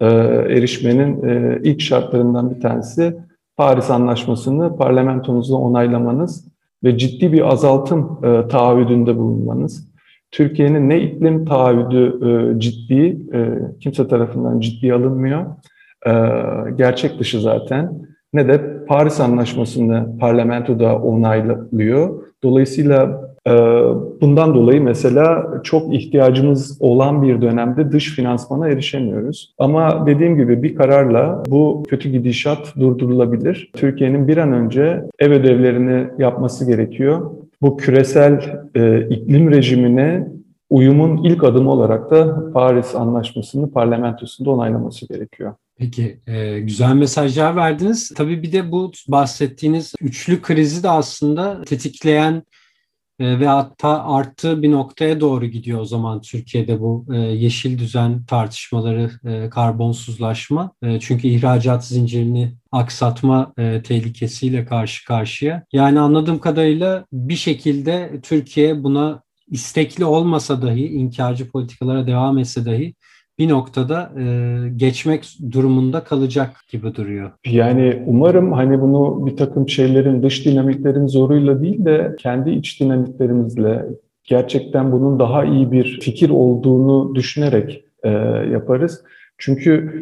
e, 0.01 0.07
erişmenin 0.57 1.29
e, 1.29 1.61
ilk 1.63 1.81
şartlarından 1.81 2.55
bir 2.55 2.61
tanesi 2.61 3.17
Paris 3.57 3.91
Anlaşması'nı 3.91 4.77
parlamentonuzla 4.77 5.57
onaylamanız 5.57 6.49
ve 6.85 6.99
ciddi 6.99 7.33
bir 7.33 7.53
azaltım 7.53 8.19
e, 8.25 8.49
taahhüdünde 8.49 9.17
bulunmanız. 9.17 9.92
Türkiye'nin 10.33 10.89
ne 10.89 11.01
iklim 11.01 11.45
taahhüdü 11.45 12.19
e, 12.29 12.61
ciddi, 12.61 13.17
e, 13.35 13.41
kimse 13.81 14.09
tarafından 14.09 14.61
ciddi 14.61 14.95
alınmıyor, 14.95 15.47
e, 16.07 16.13
gerçek 16.77 17.19
dışı 17.19 17.41
zaten, 17.41 17.93
ne 18.33 18.49
de 18.49 18.85
Paris 18.87 19.21
Anlaşması'nı 19.21 20.19
parlamentoda 20.19 20.99
onaylıyor. 20.99 22.23
Dolayısıyla 22.43 23.33
ee, 23.47 23.53
bundan 24.21 24.55
dolayı 24.55 24.83
mesela 24.83 25.47
çok 25.63 25.95
ihtiyacımız 25.95 26.77
olan 26.81 27.23
bir 27.23 27.43
dönemde 27.43 27.93
dış 27.93 28.15
finansmana 28.15 28.69
erişemiyoruz. 28.69 29.55
Ama 29.59 30.07
dediğim 30.07 30.37
gibi 30.37 30.63
bir 30.63 30.75
kararla 30.75 31.43
bu 31.49 31.83
kötü 31.89 32.09
gidişat 32.09 32.75
durdurulabilir. 32.81 33.71
Türkiye'nin 33.73 34.29
bir 34.29 34.37
an 34.37 34.53
önce 34.53 35.03
ev 35.19 35.31
ödevlerini 35.31 36.07
yapması 36.19 36.67
gerekiyor. 36.67 37.31
Bu 37.63 37.77
küresel 37.77 38.61
e, 38.75 39.09
iklim 39.09 39.51
rejimine 39.51 40.29
uyumun 40.71 41.25
ilk 41.25 41.45
adımı 41.45 41.71
olarak 41.71 42.11
da 42.11 42.53
Paris 42.53 42.95
Anlaşması'nı 42.95 43.73
parlamentosunda 43.73 44.51
onaylaması 44.51 45.09
gerekiyor. 45.09 45.55
Peki, 45.79 46.21
e, 46.27 46.61
güzel 46.61 46.95
mesajlar 46.95 47.57
verdiniz. 47.57 48.13
Tabii 48.17 48.43
bir 48.43 48.53
de 48.53 48.73
bu 48.73 48.93
bahsettiğiniz 49.09 49.95
üçlü 50.01 50.43
krizi 50.43 50.83
de 50.83 50.89
aslında 50.89 51.63
tetikleyen 51.63 52.43
e, 53.23 53.41
ve 53.41 53.47
hatta 53.47 54.05
arttığı 54.05 54.63
bir 54.63 54.71
noktaya 54.71 55.21
doğru 55.21 55.47
gidiyor 55.47 55.81
o 55.81 55.85
zaman 55.85 56.21
Türkiye'de 56.21 56.81
bu 56.81 57.07
e, 57.13 57.17
yeşil 57.17 57.79
düzen 57.79 58.25
tartışmaları, 58.25 59.11
e, 59.25 59.51
karbonsuzlaşma. 59.51 60.73
E, 60.83 61.01
çünkü 61.01 61.29
ihracat 61.29 61.87
zincirini 61.87 62.55
aksatma 62.73 63.53
e, 63.59 63.83
tehlikesiyle 63.83 64.65
karşı 64.65 65.05
karşıya. 65.05 65.65
Yani 65.73 66.01
anladığım 66.01 66.39
kadarıyla 66.39 67.05
bir 67.13 67.37
şekilde 67.37 68.21
Türkiye 68.23 68.85
buna 68.85 69.23
istekli 69.51 70.05
olmasa 70.05 70.63
dahi, 70.63 70.87
inkarcı 70.87 71.51
politikalara 71.51 72.07
devam 72.07 72.39
etse 72.39 72.67
dahi 72.67 72.95
bir 73.43 73.49
noktada 73.49 74.13
e, 74.21 74.25
geçmek 74.77 75.39
durumunda 75.53 76.05
kalacak 76.05 76.51
gibi 76.69 76.95
duruyor. 76.95 77.31
Yani 77.47 78.03
umarım 78.07 78.53
hani 78.53 78.81
bunu 78.81 79.27
bir 79.27 79.37
takım 79.37 79.69
şeylerin, 79.69 80.23
dış 80.23 80.47
dinamiklerin 80.47 81.07
zoruyla 81.07 81.63
değil 81.63 81.85
de 81.85 82.17
kendi 82.19 82.51
iç 82.51 82.81
dinamiklerimizle 82.81 83.87
gerçekten 84.25 84.93
bunun 84.93 85.19
daha 85.19 85.45
iyi 85.45 85.73
bir 85.73 86.01
fikir 86.01 86.31
olduğunu 86.31 87.15
düşünerek 87.15 87.85
e, 88.03 88.09
yaparız. 88.53 89.05
Çünkü 89.39 89.93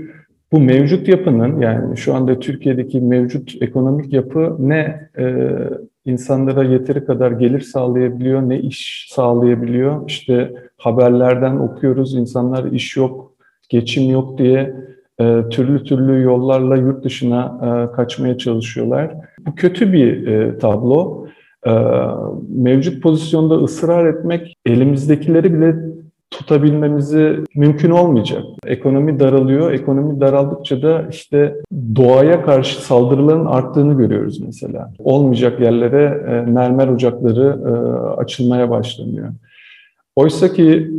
bu 0.53 0.61
mevcut 0.61 1.09
yapının 1.09 1.61
yani 1.61 1.97
şu 1.97 2.15
anda 2.15 2.41
Türkiye'deki 2.41 3.01
mevcut 3.01 3.63
ekonomik 3.63 4.13
yapı 4.13 4.57
ne 4.59 5.11
e, 5.19 5.47
insanlara 6.05 6.65
yeteri 6.65 7.05
kadar 7.05 7.31
gelir 7.31 7.61
sağlayabiliyor 7.61 8.49
ne 8.49 8.61
iş 8.61 9.09
sağlayabiliyor. 9.11 10.09
İşte 10.09 10.53
haberlerden 10.77 11.57
okuyoruz 11.57 12.15
insanlar 12.15 12.73
iş 12.73 12.97
yok, 12.97 13.30
geçim 13.71 14.11
yok 14.11 14.39
diye 14.39 14.75
e, 15.21 15.43
türlü 15.51 15.85
türlü 15.85 16.23
yollarla 16.23 16.77
yurt 16.77 17.05
dışına 17.05 17.59
e, 17.63 17.97
kaçmaya 17.97 18.39
çalışıyorlar. 18.39 19.15
Bu 19.47 19.55
kötü 19.55 19.93
bir 19.93 20.27
e, 20.27 20.59
tablo. 20.59 21.27
E, 21.67 21.73
mevcut 22.49 23.03
pozisyonda 23.03 23.55
ısrar 23.55 24.07
etmek 24.07 24.57
elimizdekileri 24.67 25.55
bile 25.55 25.75
tutabilmemizi 26.31 27.37
mümkün 27.55 27.91
olmayacak. 27.91 28.43
Ekonomi 28.67 29.21
daralıyor. 29.21 29.73
Ekonomi 29.73 30.21
daraldıkça 30.21 30.83
da 30.83 31.07
işte 31.11 31.55
doğaya 31.97 32.43
karşı 32.43 32.83
saldırıların 32.83 33.47
arttığını 33.47 33.99
görüyoruz 33.99 34.41
mesela. 34.41 34.93
Olmayacak 34.99 35.61
yerlere 35.61 36.25
e, 36.29 36.51
mermer 36.51 36.89
ocakları 36.89 37.61
e, 37.67 37.71
açılmaya 38.21 38.71
başlanıyor. 38.71 39.29
Oysa 40.17 40.53
ki 40.53 40.91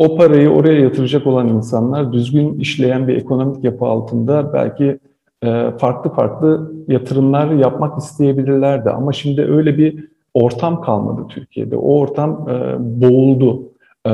o 0.00 0.16
parayı 0.16 0.50
oraya 0.50 0.80
yatıracak 0.80 1.26
olan 1.26 1.48
insanlar 1.48 2.12
düzgün 2.12 2.54
işleyen 2.54 3.08
bir 3.08 3.16
ekonomik 3.16 3.64
yapı 3.64 3.84
altında 3.84 4.52
belki 4.52 4.98
e, 5.42 5.70
farklı 5.78 6.10
farklı 6.10 6.72
yatırımlar 6.88 7.50
yapmak 7.50 7.98
isteyebilirlerdi. 7.98 8.90
Ama 8.90 9.12
şimdi 9.12 9.42
öyle 9.42 9.78
bir 9.78 10.08
ortam 10.34 10.80
kalmadı 10.80 11.26
Türkiye'de. 11.28 11.76
O 11.76 11.98
ortam 11.98 12.48
e, 12.48 12.76
boğuldu. 12.78 13.62
E, 14.06 14.12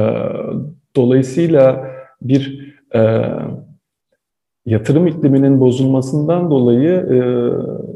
dolayısıyla 0.96 1.90
bir 2.22 2.76
yatırım 4.66 5.06
ikliminin 5.06 5.60
bozulmasından 5.60 6.50
dolayı 6.50 7.06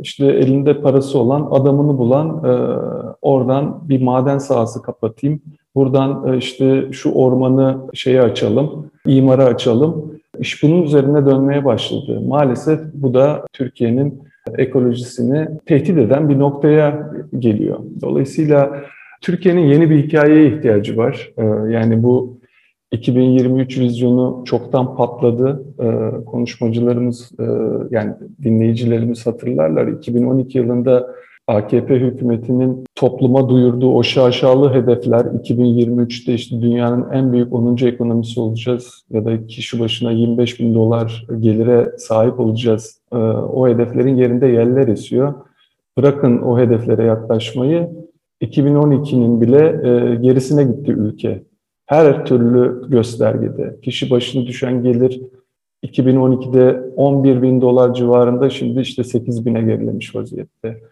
işte 0.03 0.27
elinde 0.27 0.81
parası 0.81 1.19
olan 1.19 1.49
adamını 1.51 1.99
bulan 1.99 2.43
oradan 3.23 3.89
bir 3.89 4.03
maden 4.03 4.39
sahası 4.39 4.83
kapatayım. 4.83 5.41
Buradan 5.75 6.35
e, 6.35 6.39
işte 6.39 6.85
şu 6.93 7.13
ormanı 7.13 7.79
şeye 7.95 8.23
açalım, 8.23 8.91
imara 9.07 9.45
açalım. 9.45 10.21
İş 10.39 10.63
bunun 10.63 10.83
üzerine 10.83 11.27
dönmeye 11.27 11.65
başladı. 11.65 12.21
Maalesef 12.21 12.81
bu 12.95 13.15
da 13.15 13.47
Türkiye'nin 13.53 14.23
ekolojisini 14.59 15.49
tehdit 15.67 15.99
eden 15.99 16.29
bir 16.29 16.39
noktaya 16.39 17.11
geliyor. 17.39 17.79
Dolayısıyla 18.01 18.85
Türkiye'nin 19.21 19.67
yeni 19.67 19.91
bir 19.91 20.05
hikayeye 20.05 20.57
ihtiyacı 20.57 20.97
var. 20.97 21.31
E, 21.37 21.45
yani 21.73 22.03
bu 22.03 22.41
2023 22.93 23.79
vizyonu 23.79 24.45
çoktan 24.47 24.97
patladı. 24.97 25.65
Ee, 25.81 26.25
konuşmacılarımız 26.25 27.33
e, 27.41 27.45
yani 27.91 28.13
dinleyicilerimiz 28.43 29.27
hatırlarlar. 29.27 29.87
2012 29.87 30.59
yılında 30.59 31.15
AKP 31.51 31.95
hükümetinin 31.95 32.85
topluma 32.95 33.49
duyurduğu 33.49 33.95
o 33.95 34.03
şaşalı 34.03 34.73
hedefler 34.75 35.25
2023'te 35.25 36.35
işte 36.35 36.63
dünyanın 36.63 37.11
en 37.11 37.33
büyük 37.33 37.53
10. 37.53 37.77
ekonomisi 37.77 38.41
olacağız 38.41 39.05
ya 39.11 39.25
da 39.25 39.47
kişi 39.47 39.81
başına 39.81 40.11
25 40.11 40.61
bin 40.61 40.75
dolar 40.75 41.27
gelire 41.41 41.93
sahip 41.99 42.41
olacağız. 42.41 43.01
Ee, 43.13 43.17
o 43.17 43.69
hedeflerin 43.69 44.17
yerinde 44.17 44.47
yerler 44.47 44.89
esiyor. 44.89 45.35
Bırakın 45.99 46.39
o 46.39 46.59
hedeflere 46.59 47.05
yaklaşmayı 47.05 47.91
2012'nin 48.43 49.41
bile 49.41 49.81
e, 49.85 50.15
gerisine 50.15 50.65
gitti 50.65 50.93
ülke 50.93 51.43
her 51.87 52.25
türlü 52.25 52.91
göstergede 52.91 53.77
kişi 53.83 54.11
başına 54.11 54.47
düşen 54.47 54.83
gelir 54.83 55.21
2012'de 55.85 56.83
11 56.97 57.43
bin 57.43 57.61
dolar 57.61 57.95
civarında 57.95 58.51
şimdi 58.51 58.81
işte 58.81 59.05
8 59.05 59.47
bine 59.47 59.63
gerilemiş 59.63 60.15
vaziyette. 60.15 60.90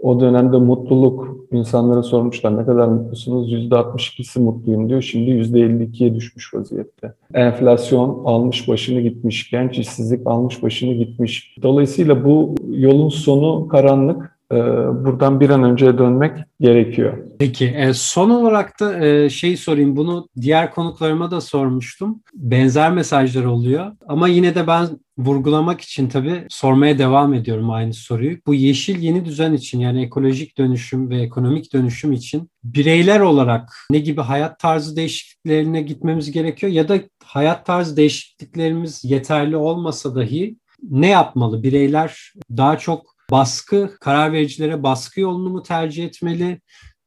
O 0.00 0.20
dönemde 0.20 0.56
mutluluk 0.56 1.38
insanlara 1.52 2.02
sormuşlar 2.02 2.56
ne 2.56 2.66
kadar 2.66 2.88
mutlusunuz? 2.88 3.52
%62'si 3.52 4.40
mutluyum 4.40 4.88
diyor. 4.88 5.02
Şimdi 5.02 5.30
%52'ye 5.30 6.14
düşmüş 6.14 6.54
vaziyette. 6.54 7.14
Enflasyon 7.34 8.22
almış 8.24 8.68
başını 8.68 9.00
gitmiş. 9.00 9.50
Genç 9.50 9.78
işsizlik 9.78 10.26
almış 10.26 10.62
başını 10.62 10.92
gitmiş. 10.92 11.56
Dolayısıyla 11.62 12.24
bu 12.24 12.54
yolun 12.70 13.08
sonu 13.08 13.68
karanlık. 13.68 14.37
Ee, 14.52 14.56
buradan 15.04 15.40
bir 15.40 15.50
an 15.50 15.62
önce 15.62 15.98
dönmek 15.98 16.32
gerekiyor. 16.60 17.18
Peki 17.38 17.66
e, 17.66 17.92
son 17.92 18.30
olarak 18.30 18.80
da 18.80 19.06
e, 19.06 19.30
şey 19.30 19.56
sorayım 19.56 19.96
bunu 19.96 20.28
diğer 20.40 20.70
konuklarıma 20.70 21.30
da 21.30 21.40
sormuştum. 21.40 22.22
Benzer 22.34 22.92
mesajlar 22.92 23.44
oluyor 23.44 23.92
ama 24.06 24.28
yine 24.28 24.54
de 24.54 24.66
ben 24.66 24.88
vurgulamak 25.18 25.80
için 25.80 26.08
tabii 26.08 26.46
sormaya 26.48 26.98
devam 26.98 27.34
ediyorum 27.34 27.70
aynı 27.70 27.94
soruyu. 27.94 28.36
Bu 28.46 28.54
yeşil 28.54 28.98
yeni 28.98 29.24
düzen 29.24 29.52
için 29.52 29.80
yani 29.80 30.02
ekolojik 30.02 30.58
dönüşüm 30.58 31.10
ve 31.10 31.20
ekonomik 31.20 31.72
dönüşüm 31.72 32.12
için 32.12 32.50
bireyler 32.64 33.20
olarak 33.20 33.72
ne 33.90 33.98
gibi 33.98 34.20
hayat 34.20 34.58
tarzı 34.58 34.96
değişikliklerine 34.96 35.82
gitmemiz 35.82 36.30
gerekiyor 36.30 36.72
ya 36.72 36.88
da 36.88 36.98
hayat 37.24 37.66
tarzı 37.66 37.96
değişikliklerimiz 37.96 39.04
yeterli 39.04 39.56
olmasa 39.56 40.14
dahi 40.14 40.56
ne 40.82 41.08
yapmalı? 41.08 41.62
Bireyler 41.62 42.32
daha 42.56 42.78
çok 42.78 43.17
baskı, 43.30 43.90
karar 44.00 44.32
vericilere 44.32 44.82
baskı 44.82 45.20
yolunu 45.20 45.50
mu 45.50 45.62
tercih 45.62 46.04
etmeli? 46.04 46.60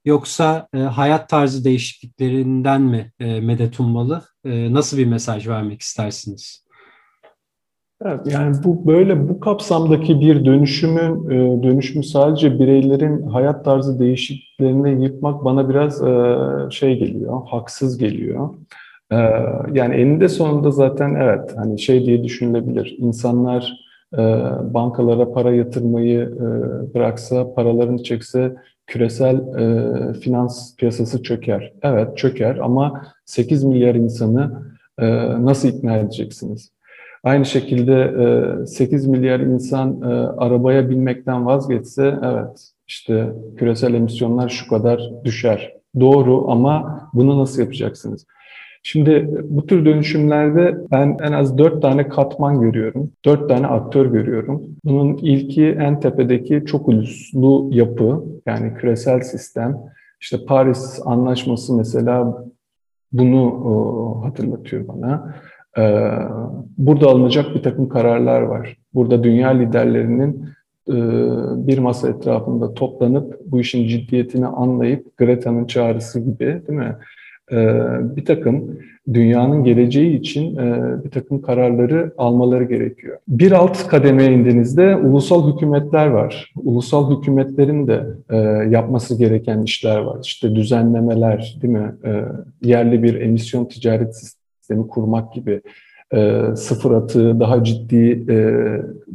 Yoksa 0.05 0.67
e, 0.73 0.77
hayat 0.77 1.29
tarzı 1.29 1.63
değişikliklerinden 1.63 2.81
mi 2.81 3.11
e, 3.19 3.41
medet 3.41 3.79
ummalı? 3.79 4.23
E, 4.45 4.73
nasıl 4.73 4.97
bir 4.97 5.05
mesaj 5.05 5.47
vermek 5.47 5.81
istersiniz? 5.81 6.65
Evet, 8.05 8.27
yani 8.33 8.55
bu 8.63 8.87
böyle 8.87 9.29
bu 9.29 9.39
kapsamdaki 9.39 10.21
bir 10.21 10.45
dönüşümün 10.45 11.29
e, 11.29 11.63
dönüşümü 11.63 12.03
sadece 12.03 12.59
bireylerin 12.59 13.27
hayat 13.27 13.65
tarzı 13.65 13.99
değişikliklerini 13.99 15.03
yıkmak 15.03 15.45
bana 15.45 15.69
biraz 15.69 16.03
e, 16.03 16.37
şey 16.71 16.99
geliyor, 16.99 17.41
haksız 17.47 17.97
geliyor. 17.97 18.49
E, 19.11 19.17
yani 19.73 19.95
eninde 19.95 20.29
sonunda 20.29 20.71
zaten 20.71 21.15
evet 21.15 21.53
hani 21.57 21.79
şey 21.79 22.05
diye 22.05 22.23
düşünülebilir. 22.23 22.95
İnsanlar 22.97 23.73
bankalara 24.73 25.31
para 25.31 25.55
yatırmayı 25.55 26.19
e, 26.19 26.93
bıraksa, 26.93 27.53
paralarını 27.53 28.03
çekse 28.03 28.55
küresel 28.87 29.35
e, 29.35 30.13
finans 30.13 30.75
piyasası 30.75 31.23
çöker. 31.23 31.73
Evet 31.81 32.17
çöker 32.17 32.57
ama 32.57 33.01
8 33.25 33.63
milyar 33.63 33.95
insanı 33.95 34.63
e, 34.99 35.07
nasıl 35.45 35.69
ikna 35.69 35.97
edeceksiniz? 35.97 36.71
Aynı 37.23 37.45
şekilde 37.45 38.13
e, 38.63 38.65
8 38.65 39.07
milyar 39.07 39.39
insan 39.39 40.01
arabaya 40.37 40.89
binmekten 40.89 41.45
vazgeçse 41.45 42.19
evet 42.23 42.71
işte 42.87 43.33
küresel 43.57 43.93
emisyonlar 43.93 44.49
şu 44.49 44.67
kadar 44.69 45.11
düşer. 45.23 45.73
Doğru 45.99 46.51
ama 46.51 47.01
bunu 47.13 47.39
nasıl 47.39 47.61
yapacaksınız? 47.61 48.25
Şimdi 48.83 49.29
bu 49.43 49.65
tür 49.65 49.85
dönüşümlerde 49.85 50.77
ben 50.91 51.17
en 51.23 51.31
az 51.31 51.57
dört 51.57 51.81
tane 51.81 52.09
katman 52.09 52.61
görüyorum. 52.61 53.11
Dört 53.25 53.49
tane 53.49 53.67
aktör 53.67 54.05
görüyorum. 54.05 54.61
Bunun 54.85 55.17
ilki 55.17 55.65
en 55.65 55.99
tepedeki 55.99 56.63
çok 56.65 56.87
uluslu 56.87 57.69
yapı 57.71 58.23
yani 58.45 58.73
küresel 58.73 59.21
sistem. 59.21 59.77
İşte 60.21 60.37
Paris 60.47 60.99
Anlaşması 61.05 61.77
mesela 61.77 62.45
bunu 63.11 64.21
hatırlatıyor 64.23 64.87
bana. 64.87 65.35
Burada 66.77 67.07
alınacak 67.07 67.55
bir 67.55 67.63
takım 67.63 67.89
kararlar 67.89 68.41
var. 68.41 68.77
Burada 68.93 69.23
dünya 69.23 69.49
liderlerinin 69.49 70.45
bir 71.67 71.77
masa 71.77 72.09
etrafında 72.09 72.73
toplanıp 72.73 73.39
bu 73.45 73.59
işin 73.59 73.87
ciddiyetini 73.87 74.47
anlayıp 74.47 75.17
Greta'nın 75.17 75.65
çağrısı 75.65 76.19
gibi 76.19 76.39
değil 76.39 76.79
mi? 76.79 76.95
Ee, 77.51 77.79
bir 78.15 78.25
takım 78.25 78.79
dünyanın 79.13 79.63
geleceği 79.63 80.19
için 80.19 80.57
e, 80.57 80.95
bir 81.03 81.09
takım 81.11 81.41
kararları 81.41 82.13
almaları 82.17 82.63
gerekiyor. 82.63 83.17
Bir 83.27 83.51
alt 83.51 83.87
kademeye 83.87 84.33
indiğinizde 84.33 84.95
ulusal 84.95 85.53
hükümetler 85.53 86.07
var. 86.07 86.53
Ulusal 86.63 87.17
hükümetlerin 87.17 87.87
de 87.87 88.03
e, 88.29 88.37
yapması 88.69 89.17
gereken 89.17 89.61
işler 89.61 89.97
var. 89.97 90.19
İşte 90.23 90.55
düzenlemeler, 90.55 91.57
değil 91.61 91.73
mi? 91.73 91.95
E, 92.05 92.21
yerli 92.61 93.03
bir 93.03 93.21
emisyon 93.21 93.65
ticaret 93.65 94.15
sistemi 94.15 94.87
kurmak 94.87 95.33
gibi 95.33 95.61
sıfır 96.55 96.91
atığı 96.91 97.39
daha 97.39 97.63
ciddi 97.63 98.27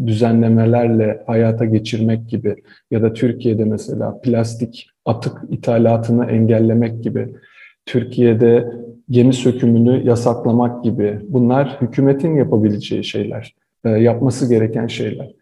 düzenlemelerle 0.06 1.22
hayata 1.26 1.64
geçirmek 1.64 2.28
gibi 2.28 2.56
ya 2.90 3.02
da 3.02 3.12
Türkiye'de 3.12 3.64
mesela 3.64 4.20
plastik 4.20 4.88
atık 5.04 5.42
ithalatını 5.50 6.26
engellemek 6.26 7.02
gibi 7.02 7.28
Türkiye'de 7.86 8.72
gemi 9.10 9.32
sökümünü 9.32 10.06
yasaklamak 10.06 10.84
gibi 10.84 11.18
bunlar 11.28 11.78
hükümetin 11.80 12.36
yapabileceği 12.36 13.04
şeyler, 13.04 13.54
e, 13.84 13.90
yapması 13.90 14.48
gereken 14.48 14.86
şeyler. 14.86 15.32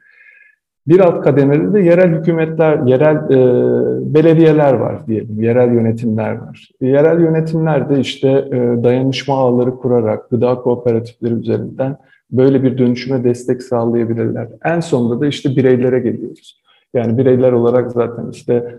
Bir 0.87 1.01
alt 1.01 1.25
kademede 1.25 1.73
de 1.73 1.81
yerel 1.81 2.19
hükümetler, 2.19 2.87
yerel 2.87 3.17
e, 3.17 4.15
belediyeler 4.15 4.73
var 4.73 5.07
diyelim, 5.07 5.43
yerel 5.43 5.75
yönetimler 5.75 6.33
var. 6.33 6.69
Yerel 6.81 7.21
yönetimler 7.21 7.89
de 7.89 8.01
işte 8.01 8.29
e, 8.29 8.85
dayanışma 8.85 9.35
ağları 9.35 9.77
kurarak, 9.77 10.31
gıda 10.31 10.55
kooperatifleri 10.55 11.35
üzerinden 11.35 11.97
böyle 12.31 12.63
bir 12.63 12.79
dönüşüme 12.79 13.25
destek 13.25 13.63
sağlayabilirler. 13.63 14.49
En 14.65 14.81
sonunda 14.81 15.21
da 15.21 15.27
işte 15.27 15.57
bireylere 15.57 15.99
geliyoruz. 15.99 16.63
Yani 16.95 17.19
bireyler 17.19 17.53
olarak 17.53 17.93
zaten 17.93 18.31
işte 18.31 18.77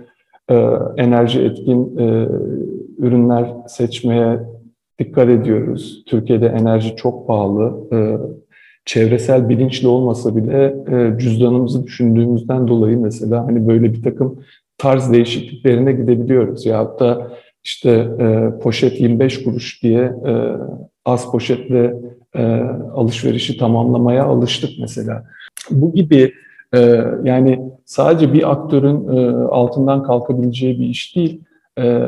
enerji 0.98 1.42
etkin 1.42 1.98
e, 1.98 2.28
ürünler 2.98 3.54
seçmeye 3.68 4.40
dikkat 5.00 5.30
ediyoruz. 5.30 6.04
Türkiye'de 6.08 6.48
enerji 6.48 6.96
çok 6.96 7.28
pahalı. 7.28 7.88
E, 7.94 8.18
çevresel 8.86 9.50
bilinçli 9.50 9.88
olmasa 9.88 10.36
bile 10.36 10.76
e, 10.92 11.20
cüzdanımızı 11.20 11.84
düşündüğümüzden 11.84 12.68
dolayı 12.68 12.98
mesela 12.98 13.48
hani 13.48 13.68
böyle 13.68 13.94
bir 13.94 14.04
takım 14.04 14.40
tarz 14.78 15.14
değişikliklerine 15.14 15.92
gidebiliyoruz. 15.92 16.66
Ya 16.66 16.80
hatta 16.80 17.32
işte 17.64 18.08
e, 18.20 18.60
poşet 18.60 19.02
25 19.02 19.44
kuruş 19.44 19.84
diye 19.84 20.02
e, 20.02 20.34
az 21.06 21.32
poşetle 21.32 21.96
e, 22.36 22.44
alışverişi 22.94 23.58
tamamlamaya 23.58 24.24
alıştık 24.24 24.70
mesela. 24.80 25.24
Bu 25.72 25.94
gibi 25.94 26.34
e, 26.76 27.06
yani 27.24 27.60
sadece 27.86 28.34
bir 28.34 28.52
aktörün 28.52 29.18
e, 29.18 29.32
altından 29.46 30.04
kalkabileceği 30.04 30.80
bir 30.80 30.86
iş 30.86 31.16
değil 31.16 31.42
e, 31.78 32.00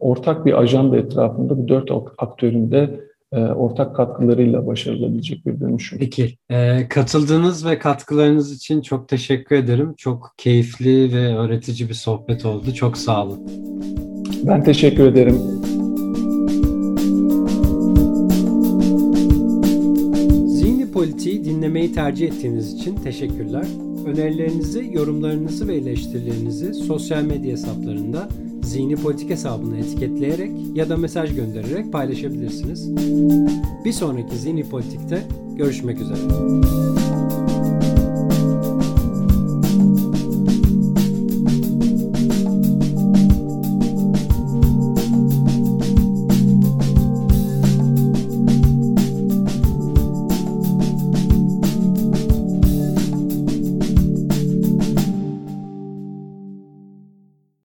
ortak 0.00 0.46
bir 0.46 0.60
ajanda 0.60 0.96
etrafında 0.96 1.58
bu 1.58 1.68
dört 1.68 1.90
aktörün 2.18 2.70
de 2.70 3.00
e, 3.32 3.40
ortak 3.40 3.96
katkılarıyla 3.96 4.66
başarılabilecek 4.66 5.46
bir 5.46 5.60
dönüşüm. 5.60 5.98
Peki. 5.98 6.38
E, 6.50 6.88
katıldığınız 6.88 7.66
ve 7.66 7.78
katkılarınız 7.78 8.52
için 8.52 8.80
çok 8.80 9.08
teşekkür 9.08 9.56
ederim. 9.56 9.94
Çok 9.96 10.34
keyifli 10.36 11.14
ve 11.14 11.36
öğretici 11.36 11.88
bir 11.88 11.94
sohbet 11.94 12.46
oldu. 12.46 12.74
Çok 12.74 12.96
sağ 12.96 13.26
olun. 13.26 13.38
Ben 14.44 14.64
teşekkür 14.64 15.06
ederim. 15.06 15.38
Zihni 20.46 20.92
Politik'i 20.92 21.44
dinlemeyi 21.44 21.92
tercih 21.92 22.26
ettiğiniz 22.26 22.74
için 22.74 22.96
teşekkürler. 22.96 23.66
Önerilerinizi, 24.06 24.90
yorumlarınızı 24.92 25.68
ve 25.68 25.74
eleştirilerinizi 25.74 26.74
sosyal 26.74 27.22
medya 27.22 27.52
hesaplarında 27.52 28.28
Zihni 28.62 28.96
Politik 28.96 29.30
hesabını 29.30 29.78
etiketleyerek 29.78 30.52
ya 30.74 30.88
da 30.88 30.96
mesaj 30.96 31.34
göndererek 31.34 31.92
paylaşabilirsiniz. 31.92 32.90
Bir 33.84 33.92
sonraki 33.92 34.36
Zihni 34.36 34.68
Politik'te 34.68 35.22
görüşmek 35.56 36.00
üzere. 36.00 36.18